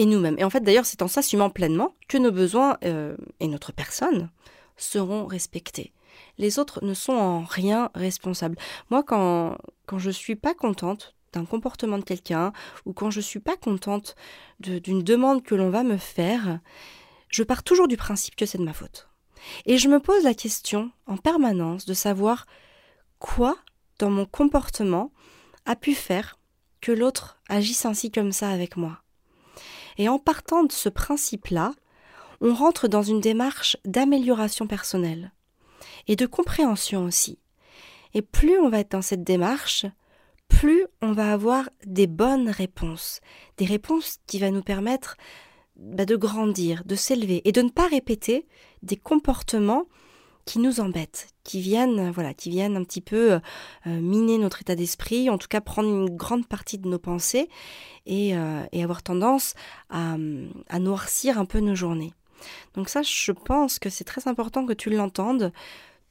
et 0.00 0.06
nous-mêmes. 0.06 0.36
Et 0.38 0.44
en 0.44 0.50
fait, 0.50 0.62
d'ailleurs, 0.62 0.86
c'est 0.86 1.02
en 1.02 1.08
s'assumant 1.08 1.50
pleinement 1.50 1.94
que 2.08 2.16
nos 2.16 2.32
besoins 2.32 2.78
euh, 2.84 3.18
et 3.38 3.48
notre 3.48 3.70
personne 3.70 4.30
seront 4.78 5.26
respectés. 5.26 5.92
Les 6.38 6.58
autres 6.58 6.82
ne 6.82 6.94
sont 6.94 7.12
en 7.12 7.44
rien 7.44 7.90
responsables. 7.94 8.56
Moi, 8.88 9.02
quand, 9.02 9.58
quand 9.84 9.98
je 9.98 10.10
suis 10.10 10.36
pas 10.36 10.54
contente 10.54 11.14
d'un 11.34 11.44
comportement 11.44 11.98
de 11.98 12.02
quelqu'un 12.02 12.54
ou 12.86 12.94
quand 12.94 13.10
je 13.10 13.20
suis 13.20 13.40
pas 13.40 13.58
contente 13.58 14.16
d'une 14.58 15.02
demande 15.02 15.42
que 15.42 15.54
l'on 15.54 15.68
va 15.68 15.82
me 15.82 15.98
faire, 15.98 16.60
je 17.28 17.42
pars 17.42 17.62
toujours 17.62 17.86
du 17.86 17.98
principe 17.98 18.36
que 18.36 18.46
c'est 18.46 18.58
de 18.58 18.64
ma 18.64 18.72
faute. 18.72 19.06
Et 19.66 19.76
je 19.76 19.88
me 19.88 20.00
pose 20.00 20.24
la 20.24 20.34
question 20.34 20.90
en 21.06 21.18
permanence 21.18 21.84
de 21.84 21.92
savoir 21.92 22.46
quoi 23.18 23.54
dans 23.98 24.10
mon 24.10 24.24
comportement 24.24 25.12
a 25.66 25.76
pu 25.76 25.94
faire 25.94 26.38
que 26.80 26.90
l'autre 26.90 27.38
agisse 27.50 27.84
ainsi 27.84 28.10
comme 28.10 28.32
ça 28.32 28.48
avec 28.48 28.78
moi. 28.78 29.02
Et 29.98 30.08
en 30.08 30.18
partant 30.18 30.64
de 30.64 30.72
ce 30.72 30.88
principe-là, 30.88 31.72
on 32.40 32.54
rentre 32.54 32.88
dans 32.88 33.02
une 33.02 33.20
démarche 33.20 33.76
d'amélioration 33.84 34.66
personnelle 34.66 35.32
et 36.08 36.16
de 36.16 36.26
compréhension 36.26 37.04
aussi. 37.04 37.38
Et 38.14 38.22
plus 38.22 38.58
on 38.58 38.68
va 38.68 38.80
être 38.80 38.92
dans 38.92 39.02
cette 39.02 39.22
démarche, 39.22 39.86
plus 40.48 40.84
on 41.00 41.12
va 41.12 41.32
avoir 41.32 41.70
des 41.86 42.06
bonnes 42.06 42.48
réponses, 42.48 43.20
des 43.56 43.66
réponses 43.66 44.18
qui 44.26 44.40
vont 44.40 44.50
nous 44.50 44.62
permettre 44.62 45.16
bah, 45.76 46.04
de 46.04 46.16
grandir, 46.16 46.82
de 46.84 46.94
s'élever 46.94 47.40
et 47.48 47.52
de 47.52 47.62
ne 47.62 47.70
pas 47.70 47.86
répéter 47.86 48.46
des 48.82 48.96
comportements 48.96 49.86
qui 50.50 50.58
nous 50.58 50.80
embêtent, 50.80 51.28
qui 51.44 51.60
viennent, 51.60 52.10
voilà, 52.10 52.34
qui 52.34 52.50
viennent 52.50 52.76
un 52.76 52.82
petit 52.82 53.00
peu 53.00 53.34
euh, 53.34 53.40
miner 53.86 54.36
notre 54.36 54.62
état 54.62 54.74
d'esprit, 54.74 55.30
en 55.30 55.38
tout 55.38 55.46
cas 55.46 55.60
prendre 55.60 55.88
une 55.88 56.16
grande 56.16 56.48
partie 56.48 56.76
de 56.76 56.88
nos 56.88 56.98
pensées 56.98 57.48
et, 58.04 58.36
euh, 58.36 58.64
avoir 58.72 59.04
tendance 59.04 59.54
à, 59.90 60.16
noircir 60.80 61.38
un 61.38 61.44
peu 61.44 61.60
nos 61.60 61.76
journées. 61.76 62.12
Donc 62.74 62.88
ça, 62.88 63.02
je 63.02 63.30
pense 63.30 63.78
que 63.78 63.90
c'est 63.90 64.02
très 64.02 64.26
important 64.26 64.66
que 64.66 64.72
tu 64.72 64.90
l'entendes. 64.90 65.52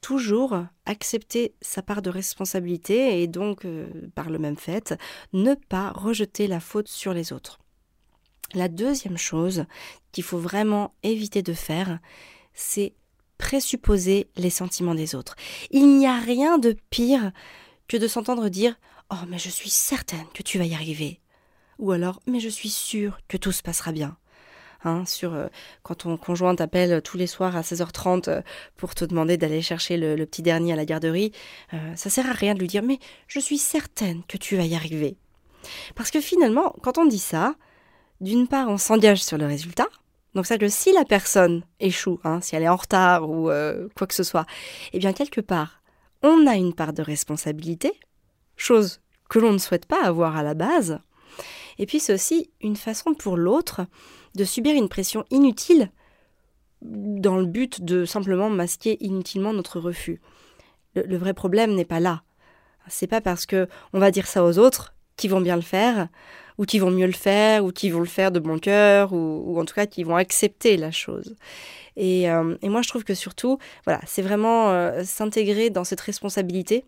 Toujours 0.00 0.56
accepter 0.86 1.52
sa 1.60 1.82
part 1.82 2.00
de 2.00 2.08
responsabilité 2.08 3.20
et 3.20 3.26
donc, 3.26 3.66
euh, 3.66 3.90
par 4.14 4.30
le 4.30 4.38
même 4.38 4.56
fait, 4.56 4.94
ne 5.34 5.52
pas 5.52 5.90
rejeter 5.90 6.46
la 6.46 6.60
faute 6.60 6.88
sur 6.88 7.12
les 7.12 7.34
autres. 7.34 7.58
La 8.54 8.68
deuxième 8.68 9.18
chose 9.18 9.66
qu'il 10.12 10.24
faut 10.24 10.38
vraiment 10.38 10.94
éviter 11.02 11.42
de 11.42 11.52
faire, 11.52 11.98
c'est 12.54 12.94
présupposer 13.40 14.28
les 14.36 14.50
sentiments 14.50 14.94
des 14.94 15.14
autres. 15.14 15.34
Il 15.70 15.96
n'y 15.96 16.06
a 16.06 16.18
rien 16.18 16.58
de 16.58 16.76
pire 16.90 17.32
que 17.88 17.96
de 17.96 18.06
s'entendre 18.06 18.50
dire 18.50 18.76
Oh, 19.10 19.24
mais 19.28 19.38
je 19.38 19.48
suis 19.48 19.70
certaine 19.70 20.26
que 20.34 20.42
tu 20.42 20.58
vas 20.58 20.66
y 20.66 20.74
arriver. 20.74 21.20
Ou 21.78 21.90
alors 21.90 22.20
Mais 22.26 22.38
je 22.38 22.50
suis 22.50 22.68
sûre 22.68 23.18
que 23.28 23.38
tout 23.38 23.50
se 23.50 23.62
passera 23.62 23.92
bien. 23.92 24.16
Hein, 24.84 25.04
sur 25.04 25.34
euh, 25.34 25.48
quand 25.82 25.94
ton 25.94 26.16
conjoint 26.16 26.54
t'appelle 26.54 27.02
tous 27.02 27.18
les 27.18 27.26
soirs 27.26 27.56
à 27.56 27.62
16h30 27.62 28.28
euh, 28.28 28.42
pour 28.76 28.94
te 28.94 29.04
demander 29.04 29.36
d'aller 29.36 29.60
chercher 29.60 29.96
le, 29.96 30.24
petit 30.24 30.42
dernier 30.42 30.74
à 30.74 30.76
la 30.76 30.86
garderie, 30.86 31.32
euh, 31.74 31.96
ça 31.96 32.08
sert 32.08 32.28
à 32.28 32.32
rien 32.32 32.54
de 32.54 32.60
lui 32.60 32.66
dire 32.66 32.82
mais 32.82 32.98
je 33.26 33.40
suis 33.40 33.58
certaine 33.58 34.22
que 34.26 34.38
tu 34.38 34.56
vas 34.56 34.64
y 34.64 34.74
arriver. 34.74 35.16
Parce 35.94 36.10
que 36.10 36.20
finalement, 36.20 36.74
quand 36.82 36.96
on 36.96 37.04
dit 37.04 37.18
ça, 37.18 37.56
d'une 38.22 38.48
part 38.48 38.68
on 38.68 38.78
s'engage 38.78 39.22
sur 39.22 39.36
le 39.36 39.46
résultat, 39.46 39.88
donc 40.34 40.46
ça 40.46 40.58
que 40.58 40.68
si 40.68 40.92
la 40.92 41.04
personne 41.04 41.62
échoue, 41.80 42.20
hein, 42.24 42.40
si 42.40 42.54
elle 42.54 42.62
est 42.62 42.68
en 42.68 42.76
retard 42.76 43.28
ou 43.28 43.50
euh, 43.50 43.88
quoi 43.96 44.06
que 44.06 44.14
ce 44.14 44.22
soit, 44.22 44.46
eh 44.92 44.98
bien 44.98 45.12
quelque 45.12 45.40
part, 45.40 45.82
on 46.22 46.46
a 46.46 46.54
une 46.54 46.74
part 46.74 46.92
de 46.92 47.02
responsabilité, 47.02 47.92
chose 48.56 49.00
que 49.28 49.38
l'on 49.38 49.52
ne 49.52 49.58
souhaite 49.58 49.86
pas 49.86 50.04
avoir 50.04 50.36
à 50.36 50.42
la 50.42 50.54
base. 50.54 51.00
Et 51.78 51.86
puis 51.86 51.98
c'est 51.98 52.14
aussi 52.14 52.50
une 52.60 52.76
façon 52.76 53.14
pour 53.14 53.36
l'autre 53.36 53.86
de 54.34 54.44
subir 54.44 54.74
une 54.76 54.88
pression 54.88 55.24
inutile 55.30 55.90
dans 56.82 57.36
le 57.36 57.46
but 57.46 57.84
de 57.84 58.04
simplement 58.04 58.50
masquer 58.50 58.98
inutilement 59.04 59.52
notre 59.52 59.80
refus. 59.80 60.20
Le, 60.94 61.02
le 61.02 61.16
vrai 61.16 61.34
problème 61.34 61.74
n'est 61.74 61.84
pas 61.84 62.00
là. 62.00 62.22
C'est 62.88 63.06
pas 63.06 63.20
parce 63.20 63.46
que 63.46 63.68
on 63.92 63.98
va 63.98 64.10
dire 64.10 64.26
ça 64.26 64.44
aux 64.44 64.58
autres 64.58 64.94
qui 65.16 65.28
vont 65.28 65.40
bien 65.40 65.56
le 65.56 65.62
faire 65.62 66.08
ou 66.60 66.66
qui 66.66 66.78
vont 66.78 66.90
mieux 66.90 67.06
le 67.06 67.12
faire, 67.12 67.64
ou 67.64 67.72
qui 67.72 67.88
vont 67.88 68.00
le 68.00 68.04
faire 68.04 68.30
de 68.30 68.38
bon 68.38 68.58
cœur, 68.58 69.14
ou, 69.14 69.58
en 69.58 69.64
tout 69.64 69.74
cas 69.74 69.86
qui 69.86 70.04
vont 70.04 70.16
accepter 70.16 70.76
la 70.76 70.90
chose. 70.90 71.34
Et, 71.96 72.30
euh, 72.30 72.54
moi, 72.62 72.82
je 72.82 72.88
trouve 72.90 73.02
que 73.02 73.14
surtout, 73.14 73.56
voilà, 73.86 74.02
c'est 74.06 74.20
vraiment 74.20 74.68
euh, 74.68 75.02
s'intégrer 75.02 75.70
dans 75.70 75.84
cette 75.84 76.02
responsabilité, 76.02 76.84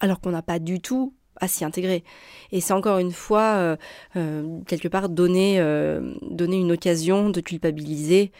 alors 0.00 0.20
qu'on 0.20 0.32
n'a 0.32 0.42
pas 0.42 0.58
du 0.58 0.80
tout 0.80 1.14
à 1.36 1.48
s'y 1.48 1.64
intégrer. 1.64 2.04
Et 2.52 2.60
c'est 2.60 2.74
encore 2.74 2.98
une 2.98 3.12
fois, 3.12 3.76
euh, 4.14 4.60
quelque 4.66 4.88
part, 4.88 5.08
donner, 5.08 5.58
une 5.58 6.72
occasion 6.72 7.30
de 7.30 7.40
culpabiliser 7.40 8.32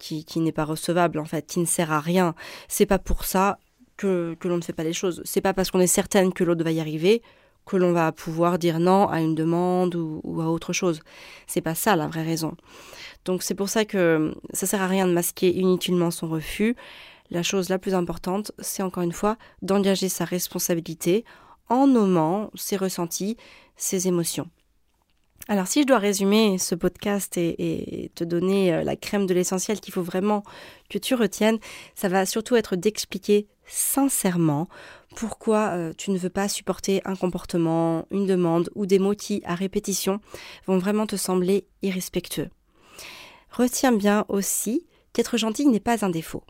qui, 0.00 0.24
qui 0.24 0.40
n'est 0.40 0.50
pas 0.50 0.64
recevable, 0.64 1.20
en 1.20 1.26
fait, 1.26 1.46
qui 1.46 1.60
ne 1.60 1.64
sert 1.64 1.92
à 1.92 2.00
rien. 2.00 2.34
C'est 2.66 2.86
pas 2.86 2.98
pour 2.98 3.24
ça 3.24 3.60
que, 3.96 4.34
que 4.40 4.48
l'on 4.48 4.56
ne 4.56 4.62
fait 4.62 4.72
pas 4.72 4.82
les 4.82 4.92
choses. 4.92 5.22
C'est 5.24 5.40
pas 5.40 5.54
parce 5.54 5.70
qu'on 5.70 5.78
est 5.78 5.86
certaine 5.86 6.32
que 6.32 6.42
l'autre 6.42 6.64
va 6.64 6.72
y 6.72 6.80
arriver 6.80 7.22
que 7.66 7.76
l'on 7.76 7.92
va 7.92 8.12
pouvoir 8.12 8.58
dire 8.58 8.78
non 8.78 9.08
à 9.08 9.20
une 9.20 9.34
demande 9.34 9.94
ou, 9.96 10.40
à 10.40 10.46
autre 10.46 10.72
chose. 10.72 11.00
C'est 11.46 11.60
pas 11.60 11.74
ça 11.74 11.96
la 11.96 12.06
vraie 12.06 12.22
raison. 12.22 12.56
Donc 13.24 13.42
c'est 13.42 13.54
pour 13.54 13.68
ça 13.68 13.84
que 13.84 14.34
ça 14.52 14.66
sert 14.66 14.80
à 14.80 14.86
rien 14.86 15.06
de 15.06 15.12
masquer 15.12 15.54
inutilement 15.54 16.10
son 16.10 16.28
refus. 16.28 16.76
La 17.30 17.42
chose 17.42 17.68
la 17.68 17.78
plus 17.78 17.94
importante, 17.94 18.52
c'est 18.60 18.84
encore 18.84 19.02
une 19.02 19.12
fois 19.12 19.36
d'engager 19.62 20.08
sa 20.08 20.24
responsabilité 20.24 21.24
en 21.68 21.88
nommant 21.88 22.50
ses 22.54 22.76
ressentis, 22.76 23.36
ses 23.76 24.06
émotions. 24.06 24.48
Alors 25.48 25.66
si 25.66 25.82
je 25.82 25.86
dois 25.86 25.98
résumer 25.98 26.58
ce 26.58 26.74
podcast 26.74 27.36
et, 27.36 28.10
te 28.14 28.24
donner 28.24 28.72
euh, 28.72 28.82
la 28.82 28.96
crème 28.96 29.26
de 29.26 29.34
l'essentiel 29.34 29.80
qu'il 29.80 29.94
faut 29.94 30.02
vraiment 30.02 30.42
que 30.88 30.98
tu 30.98 31.14
retiennes, 31.14 31.58
ça 31.94 32.08
va 32.08 32.26
surtout 32.26 32.56
être 32.56 32.74
d'expliquer 32.74 33.46
sincèrement 33.66 34.68
pourquoi 35.16 35.70
euh, 35.70 35.92
tu 35.96 36.12
ne 36.12 36.18
veux 36.18 36.30
pas 36.30 36.46
supporter 36.46 37.00
un 37.06 37.16
comportement, 37.16 38.06
une 38.10 38.26
demande 38.26 38.70
ou 38.74 38.86
des 38.86 39.00
mots 39.00 39.14
qui, 39.14 39.42
à 39.44 39.56
répétition, 39.56 40.20
vont 40.66 40.78
vraiment 40.78 41.06
te 41.06 41.16
sembler 41.16 41.66
irrespectueux. 41.82 42.50
Retiens 43.50 43.92
bien 43.92 44.26
aussi 44.28 44.86
qu'être 45.12 45.38
gentil 45.38 45.66
n'est 45.66 45.80
pas 45.80 46.04
un 46.04 46.10
défaut. 46.10 46.44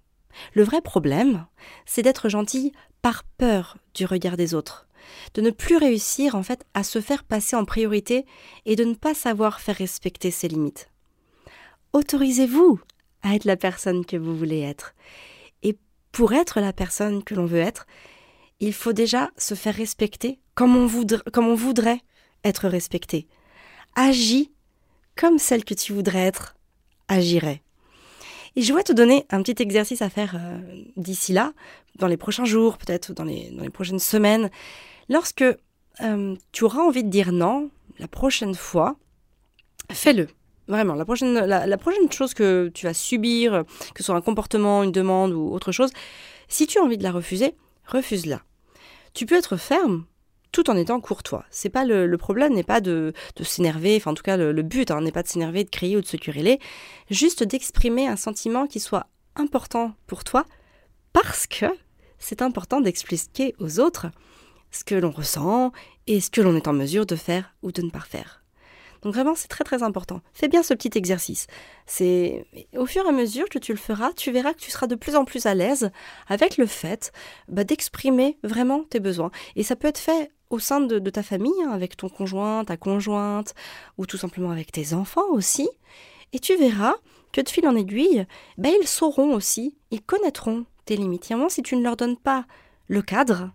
Le 0.52 0.64
vrai 0.64 0.82
problème, 0.82 1.46
c'est 1.86 2.02
d'être 2.02 2.28
gentil 2.28 2.72
par 3.02 3.22
peur 3.38 3.78
du 3.94 4.04
regard 4.04 4.36
des 4.36 4.52
autres, 4.52 4.88
de 5.34 5.40
ne 5.40 5.50
plus 5.50 5.76
réussir 5.76 6.34
en 6.34 6.42
fait 6.42 6.66
à 6.74 6.82
se 6.82 7.00
faire 7.00 7.22
passer 7.22 7.54
en 7.54 7.64
priorité 7.64 8.26
et 8.66 8.74
de 8.74 8.84
ne 8.84 8.94
pas 8.94 9.14
savoir 9.14 9.60
faire 9.60 9.76
respecter 9.76 10.32
ses 10.32 10.48
limites. 10.48 10.90
Autorisez-vous 11.92 12.80
à 13.22 13.36
être 13.36 13.44
la 13.44 13.56
personne 13.56 14.04
que 14.04 14.16
vous 14.16 14.36
voulez 14.36 14.60
être 14.60 14.92
pour 16.16 16.32
être 16.32 16.60
la 16.60 16.72
personne 16.72 17.22
que 17.22 17.34
l'on 17.34 17.44
veut 17.44 17.60
être, 17.60 17.86
il 18.60 18.72
faut 18.72 18.92
déjà 18.92 19.30
se 19.36 19.54
faire 19.54 19.74
respecter 19.74 20.38
comme 20.54 20.76
on, 20.76 20.86
voudrait, 20.86 22.00
être 22.44 22.68
respecté. 22.68 23.26
Agis 23.94 24.50
comme 25.16 25.38
celle 25.38 25.64
que 25.64 25.74
tu 25.74 25.92
voudrais 25.92 26.26
être 26.26 26.56
agirait. 27.08 27.62
Et 28.54 28.62
je 28.62 28.68
voudrais 28.68 28.84
te 28.84 28.92
donner 28.92 29.26
un 29.30 29.42
petit 29.42 29.62
exercice 29.62 30.00
à 30.00 30.08
faire 30.08 30.34
euh, 30.34 30.58
d'ici 30.96 31.32
là, 31.32 31.52
dans 31.98 32.06
les 32.06 32.16
prochains 32.16 32.46
jours, 32.46 32.78
peut-être 32.78 33.12
dans 33.12 33.24
les, 33.24 33.50
dans 33.50 33.62
les 33.62 33.70
prochaines 33.70 33.98
semaines. 33.98 34.50
Lorsque 35.10 35.44
euh, 36.00 36.36
tu 36.52 36.64
auras 36.64 36.80
envie 36.80 37.04
de 37.04 37.10
dire 37.10 37.32
non, 37.32 37.70
la 37.98 38.08
prochaine 38.08 38.54
fois, 38.54 38.96
fais-le. 39.92 40.28
Vraiment, 40.68 40.94
la 40.94 41.04
prochaine, 41.04 41.34
la, 41.34 41.78
prochaine 41.78 42.10
chose 42.10 42.34
que 42.34 42.72
tu 42.74 42.86
vas 42.86 42.94
subir, 42.94 43.64
que 43.94 43.98
ce 43.98 44.04
soit 44.04 44.16
un 44.16 44.20
comportement, 44.20 44.82
une 44.82 44.90
demande 44.90 45.32
ou 45.32 45.52
autre 45.52 45.70
chose, 45.70 45.90
si 46.48 46.66
tu 46.66 46.78
as 46.78 46.82
envie 46.82 46.98
de 46.98 47.04
la 47.04 47.12
refuser, 47.12 47.54
refuse-la. 47.86 48.42
Tu 49.14 49.26
peux 49.26 49.36
être 49.36 49.56
ferme 49.56 50.04
tout 50.52 50.70
en 50.70 50.76
étant 50.76 51.00
courtois. 51.00 51.44
C'est 51.50 51.68
pas 51.68 51.84
le, 51.84 52.16
problème 52.16 52.54
n'est 52.54 52.62
pas 52.62 52.80
de, 52.80 53.12
s'énerver, 53.42 53.96
enfin 53.96 54.12
en 54.12 54.14
tout 54.14 54.22
cas 54.22 54.36
le, 54.36 54.62
but 54.62 54.90
hein, 54.90 55.00
n'est 55.02 55.12
pas 55.12 55.22
de 55.22 55.28
s'énerver, 55.28 55.64
de 55.64 55.70
crier 55.70 55.96
ou 55.96 56.00
de 56.00 56.06
se 56.06 56.16
quereller, 56.16 56.60
juste 57.10 57.42
d'exprimer 57.42 58.06
un 58.06 58.16
sentiment 58.16 58.66
qui 58.66 58.80
soit 58.80 59.06
important 59.34 59.94
pour 60.06 60.24
toi, 60.24 60.46
parce 61.12 61.46
que 61.46 61.66
c'est 62.18 62.42
important 62.42 62.80
d'expliquer 62.80 63.54
aux 63.58 63.80
autres 63.80 64.06
ce 64.70 64.84
que 64.84 64.94
l'on 64.94 65.10
ressent 65.10 65.72
et 66.06 66.20
ce 66.20 66.30
que 66.30 66.40
l'on 66.40 66.56
est 66.56 66.68
en 66.68 66.72
mesure 66.72 67.06
de 67.06 67.16
faire 67.16 67.54
ou 67.62 67.72
de 67.72 67.82
ne 67.82 67.90
pas 67.90 68.00
faire. 68.00 68.42
Donc 69.02 69.14
vraiment, 69.14 69.34
c'est 69.34 69.48
très 69.48 69.64
très 69.64 69.82
important. 69.82 70.20
Fais 70.32 70.48
bien 70.48 70.62
ce 70.62 70.74
petit 70.74 70.96
exercice. 70.96 71.46
C'est 71.86 72.46
au 72.76 72.86
fur 72.86 73.04
et 73.04 73.08
à 73.08 73.12
mesure 73.12 73.48
que 73.48 73.58
tu 73.58 73.72
le 73.72 73.78
feras, 73.78 74.12
tu 74.12 74.30
verras 74.30 74.52
que 74.52 74.60
tu 74.60 74.70
seras 74.70 74.86
de 74.86 74.94
plus 74.94 75.16
en 75.16 75.24
plus 75.24 75.46
à 75.46 75.54
l'aise 75.54 75.90
avec 76.28 76.56
le 76.56 76.66
fait 76.66 77.12
bah, 77.48 77.64
d'exprimer 77.64 78.38
vraiment 78.42 78.84
tes 78.84 79.00
besoins. 79.00 79.30
Et 79.56 79.62
ça 79.62 79.76
peut 79.76 79.88
être 79.88 79.98
fait 79.98 80.30
au 80.50 80.58
sein 80.58 80.80
de, 80.80 80.98
ta 81.10 81.22
famille, 81.22 81.52
hein, 81.64 81.70
avec 81.70 81.96
ton 81.96 82.08
conjoint, 82.08 82.64
ta 82.64 82.76
conjointe, 82.76 83.54
ou 83.98 84.06
tout 84.06 84.16
simplement 84.16 84.50
avec 84.50 84.70
tes 84.72 84.94
enfants 84.94 85.28
aussi. 85.30 85.68
Et 86.32 86.38
tu 86.38 86.56
verras 86.56 86.94
que 87.32 87.40
de 87.40 87.48
fil 87.48 87.66
en 87.66 87.76
aiguille, 87.76 88.26
bah, 88.58 88.68
ils 88.80 88.86
sauront 88.86 89.34
aussi, 89.34 89.76
ils 89.90 90.02
connaîtront 90.02 90.64
tes 90.84 90.96
limites. 90.96 91.30
Et 91.30 91.34
si 91.48 91.62
tu 91.62 91.76
ne 91.76 91.82
leur 91.82 91.96
donnes 91.96 92.16
pas 92.16 92.46
le 92.88 93.02
cadre, 93.02 93.50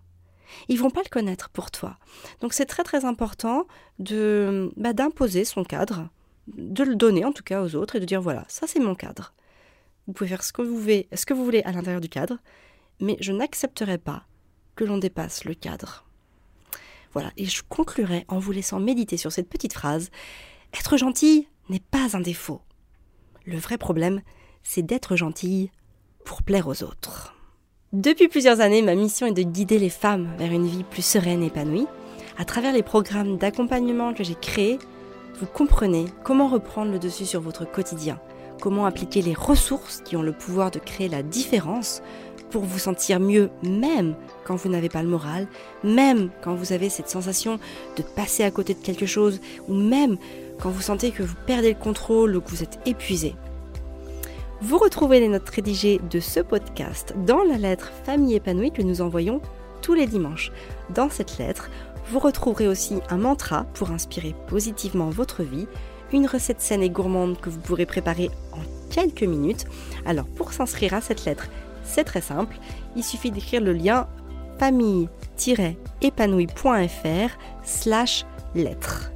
ils 0.68 0.78
vont 0.78 0.90
pas 0.90 1.02
le 1.04 1.10
connaître 1.10 1.48
pour 1.50 1.70
toi. 1.70 1.98
Donc 2.40 2.52
c'est 2.52 2.66
très 2.66 2.82
très 2.82 3.04
important 3.04 3.66
de 3.98 4.72
bah, 4.76 4.92
d'imposer 4.92 5.44
son 5.44 5.64
cadre, 5.64 6.08
de 6.48 6.82
le 6.82 6.96
donner 6.96 7.24
en 7.24 7.32
tout 7.32 7.42
cas 7.42 7.62
aux 7.62 7.74
autres 7.74 7.96
et 7.96 8.00
de 8.00 8.04
dire 8.04 8.20
voilà, 8.20 8.44
ça 8.48 8.66
c'est 8.66 8.80
mon 8.80 8.94
cadre. 8.94 9.34
Vous 10.06 10.12
pouvez 10.12 10.28
faire 10.28 10.42
ce 10.42 10.52
que 10.52 10.62
vous 10.62 10.78
voulez, 10.78 11.08
ce 11.14 11.26
que 11.26 11.34
vous 11.34 11.44
voulez 11.44 11.62
à 11.62 11.72
l'intérieur 11.72 12.00
du 12.00 12.08
cadre, 12.08 12.38
mais 13.00 13.16
je 13.20 13.32
n'accepterai 13.32 13.98
pas 13.98 14.24
que 14.74 14.84
l'on 14.84 14.98
dépasse 14.98 15.44
le 15.44 15.54
cadre. 15.54 16.04
Voilà, 17.12 17.30
et 17.36 17.44
je 17.44 17.62
conclurai 17.68 18.24
en 18.28 18.38
vous 18.38 18.52
laissant 18.52 18.80
méditer 18.80 19.16
sur 19.16 19.32
cette 19.32 19.48
petite 19.48 19.74
phrase. 19.74 20.10
Être 20.74 20.96
gentil 20.96 21.46
n'est 21.68 21.80
pas 21.90 22.16
un 22.16 22.20
défaut. 22.20 22.62
Le 23.44 23.58
vrai 23.58 23.76
problème, 23.76 24.22
c'est 24.62 24.82
d'être 24.82 25.16
gentil 25.16 25.70
pour 26.24 26.42
plaire 26.42 26.68
aux 26.68 26.82
autres. 26.82 27.34
Depuis 27.92 28.28
plusieurs 28.28 28.60
années, 28.60 28.80
ma 28.80 28.94
mission 28.94 29.26
est 29.26 29.32
de 29.32 29.42
guider 29.42 29.78
les 29.78 29.90
femmes 29.90 30.30
vers 30.38 30.50
une 30.50 30.66
vie 30.66 30.82
plus 30.82 31.04
sereine 31.04 31.42
et 31.42 31.48
épanouie. 31.48 31.86
À 32.38 32.46
travers 32.46 32.72
les 32.72 32.82
programmes 32.82 33.36
d'accompagnement 33.36 34.14
que 34.14 34.24
j'ai 34.24 34.34
créés, 34.34 34.78
vous 35.38 35.44
comprenez 35.44 36.06
comment 36.24 36.48
reprendre 36.48 36.90
le 36.90 36.98
dessus 36.98 37.26
sur 37.26 37.42
votre 37.42 37.70
quotidien, 37.70 38.18
comment 38.62 38.86
appliquer 38.86 39.20
les 39.20 39.34
ressources 39.34 40.00
qui 40.00 40.16
ont 40.16 40.22
le 40.22 40.32
pouvoir 40.32 40.70
de 40.70 40.78
créer 40.78 41.10
la 41.10 41.22
différence 41.22 42.00
pour 42.50 42.62
vous 42.62 42.78
sentir 42.78 43.20
mieux 43.20 43.50
même 43.62 44.14
quand 44.46 44.56
vous 44.56 44.70
n'avez 44.70 44.88
pas 44.88 45.02
le 45.02 45.10
moral, 45.10 45.46
même 45.84 46.30
quand 46.40 46.54
vous 46.54 46.72
avez 46.72 46.88
cette 46.88 47.10
sensation 47.10 47.60
de 47.98 48.02
passer 48.02 48.42
à 48.42 48.50
côté 48.50 48.72
de 48.72 48.80
quelque 48.80 49.04
chose, 49.04 49.38
ou 49.68 49.74
même 49.74 50.16
quand 50.62 50.70
vous 50.70 50.80
sentez 50.80 51.10
que 51.10 51.22
vous 51.22 51.36
perdez 51.46 51.74
le 51.74 51.78
contrôle 51.78 52.36
ou 52.36 52.40
que 52.40 52.48
vous 52.48 52.62
êtes 52.62 52.78
épuisé. 52.86 53.34
Vous 54.62 54.78
retrouvez 54.78 55.18
les 55.18 55.26
notes 55.26 55.50
rédigées 55.50 56.00
de 56.08 56.20
ce 56.20 56.38
podcast 56.38 57.16
dans 57.26 57.42
la 57.42 57.58
lettre 57.58 57.90
Famille 58.04 58.36
épanouie 58.36 58.70
que 58.70 58.80
nous 58.80 59.00
envoyons 59.00 59.40
tous 59.82 59.94
les 59.94 60.06
dimanches. 60.06 60.52
Dans 60.94 61.10
cette 61.10 61.38
lettre, 61.38 61.68
vous 62.10 62.20
retrouverez 62.20 62.68
aussi 62.68 63.00
un 63.10 63.16
mantra 63.16 63.64
pour 63.74 63.90
inspirer 63.90 64.36
positivement 64.46 65.10
votre 65.10 65.42
vie, 65.42 65.66
une 66.12 66.28
recette 66.28 66.60
saine 66.60 66.84
et 66.84 66.90
gourmande 66.90 67.40
que 67.40 67.50
vous 67.50 67.58
pourrez 67.58 67.86
préparer 67.86 68.30
en 68.52 68.60
quelques 68.88 69.24
minutes. 69.24 69.64
Alors 70.06 70.26
pour 70.26 70.52
s'inscrire 70.52 70.94
à 70.94 71.00
cette 71.00 71.24
lettre, 71.24 71.48
c'est 71.82 72.04
très 72.04 72.20
simple, 72.20 72.56
il 72.94 73.02
suffit 73.02 73.32
d'écrire 73.32 73.62
le 73.62 73.72
lien 73.72 74.06
famille-épanouie.fr 74.60 77.36
slash 77.64 78.24
lettre. 78.54 79.10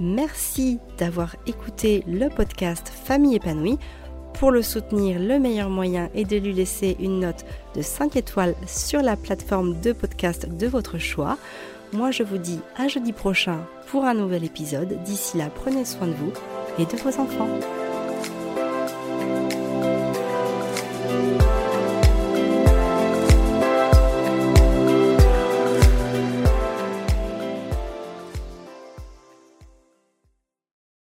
Merci 0.00 0.80
d'avoir 0.98 1.36
écouté 1.46 2.02
le 2.08 2.28
podcast 2.28 2.92
Famille 3.04 3.36
épanouie. 3.36 3.78
Pour 4.40 4.52
le 4.52 4.62
soutenir, 4.62 5.20
le 5.20 5.38
meilleur 5.38 5.68
moyen 5.68 6.08
est 6.14 6.24
de 6.24 6.38
lui 6.38 6.54
laisser 6.54 6.96
une 6.98 7.20
note 7.20 7.44
de 7.76 7.82
5 7.82 8.16
étoiles 8.16 8.54
sur 8.66 9.02
la 9.02 9.14
plateforme 9.14 9.78
de 9.82 9.92
podcast 9.92 10.48
de 10.48 10.66
votre 10.66 10.96
choix. 10.96 11.36
Moi, 11.92 12.10
je 12.10 12.22
vous 12.22 12.38
dis 12.38 12.60
à 12.78 12.88
jeudi 12.88 13.12
prochain 13.12 13.58
pour 13.88 14.06
un 14.06 14.14
nouvel 14.14 14.42
épisode. 14.44 14.96
D'ici 15.04 15.36
là, 15.36 15.50
prenez 15.54 15.84
soin 15.84 16.06
de 16.06 16.14
vous 16.14 16.32
et 16.78 16.86
de 16.86 16.96
vos 16.96 17.20
enfants. 17.20 17.50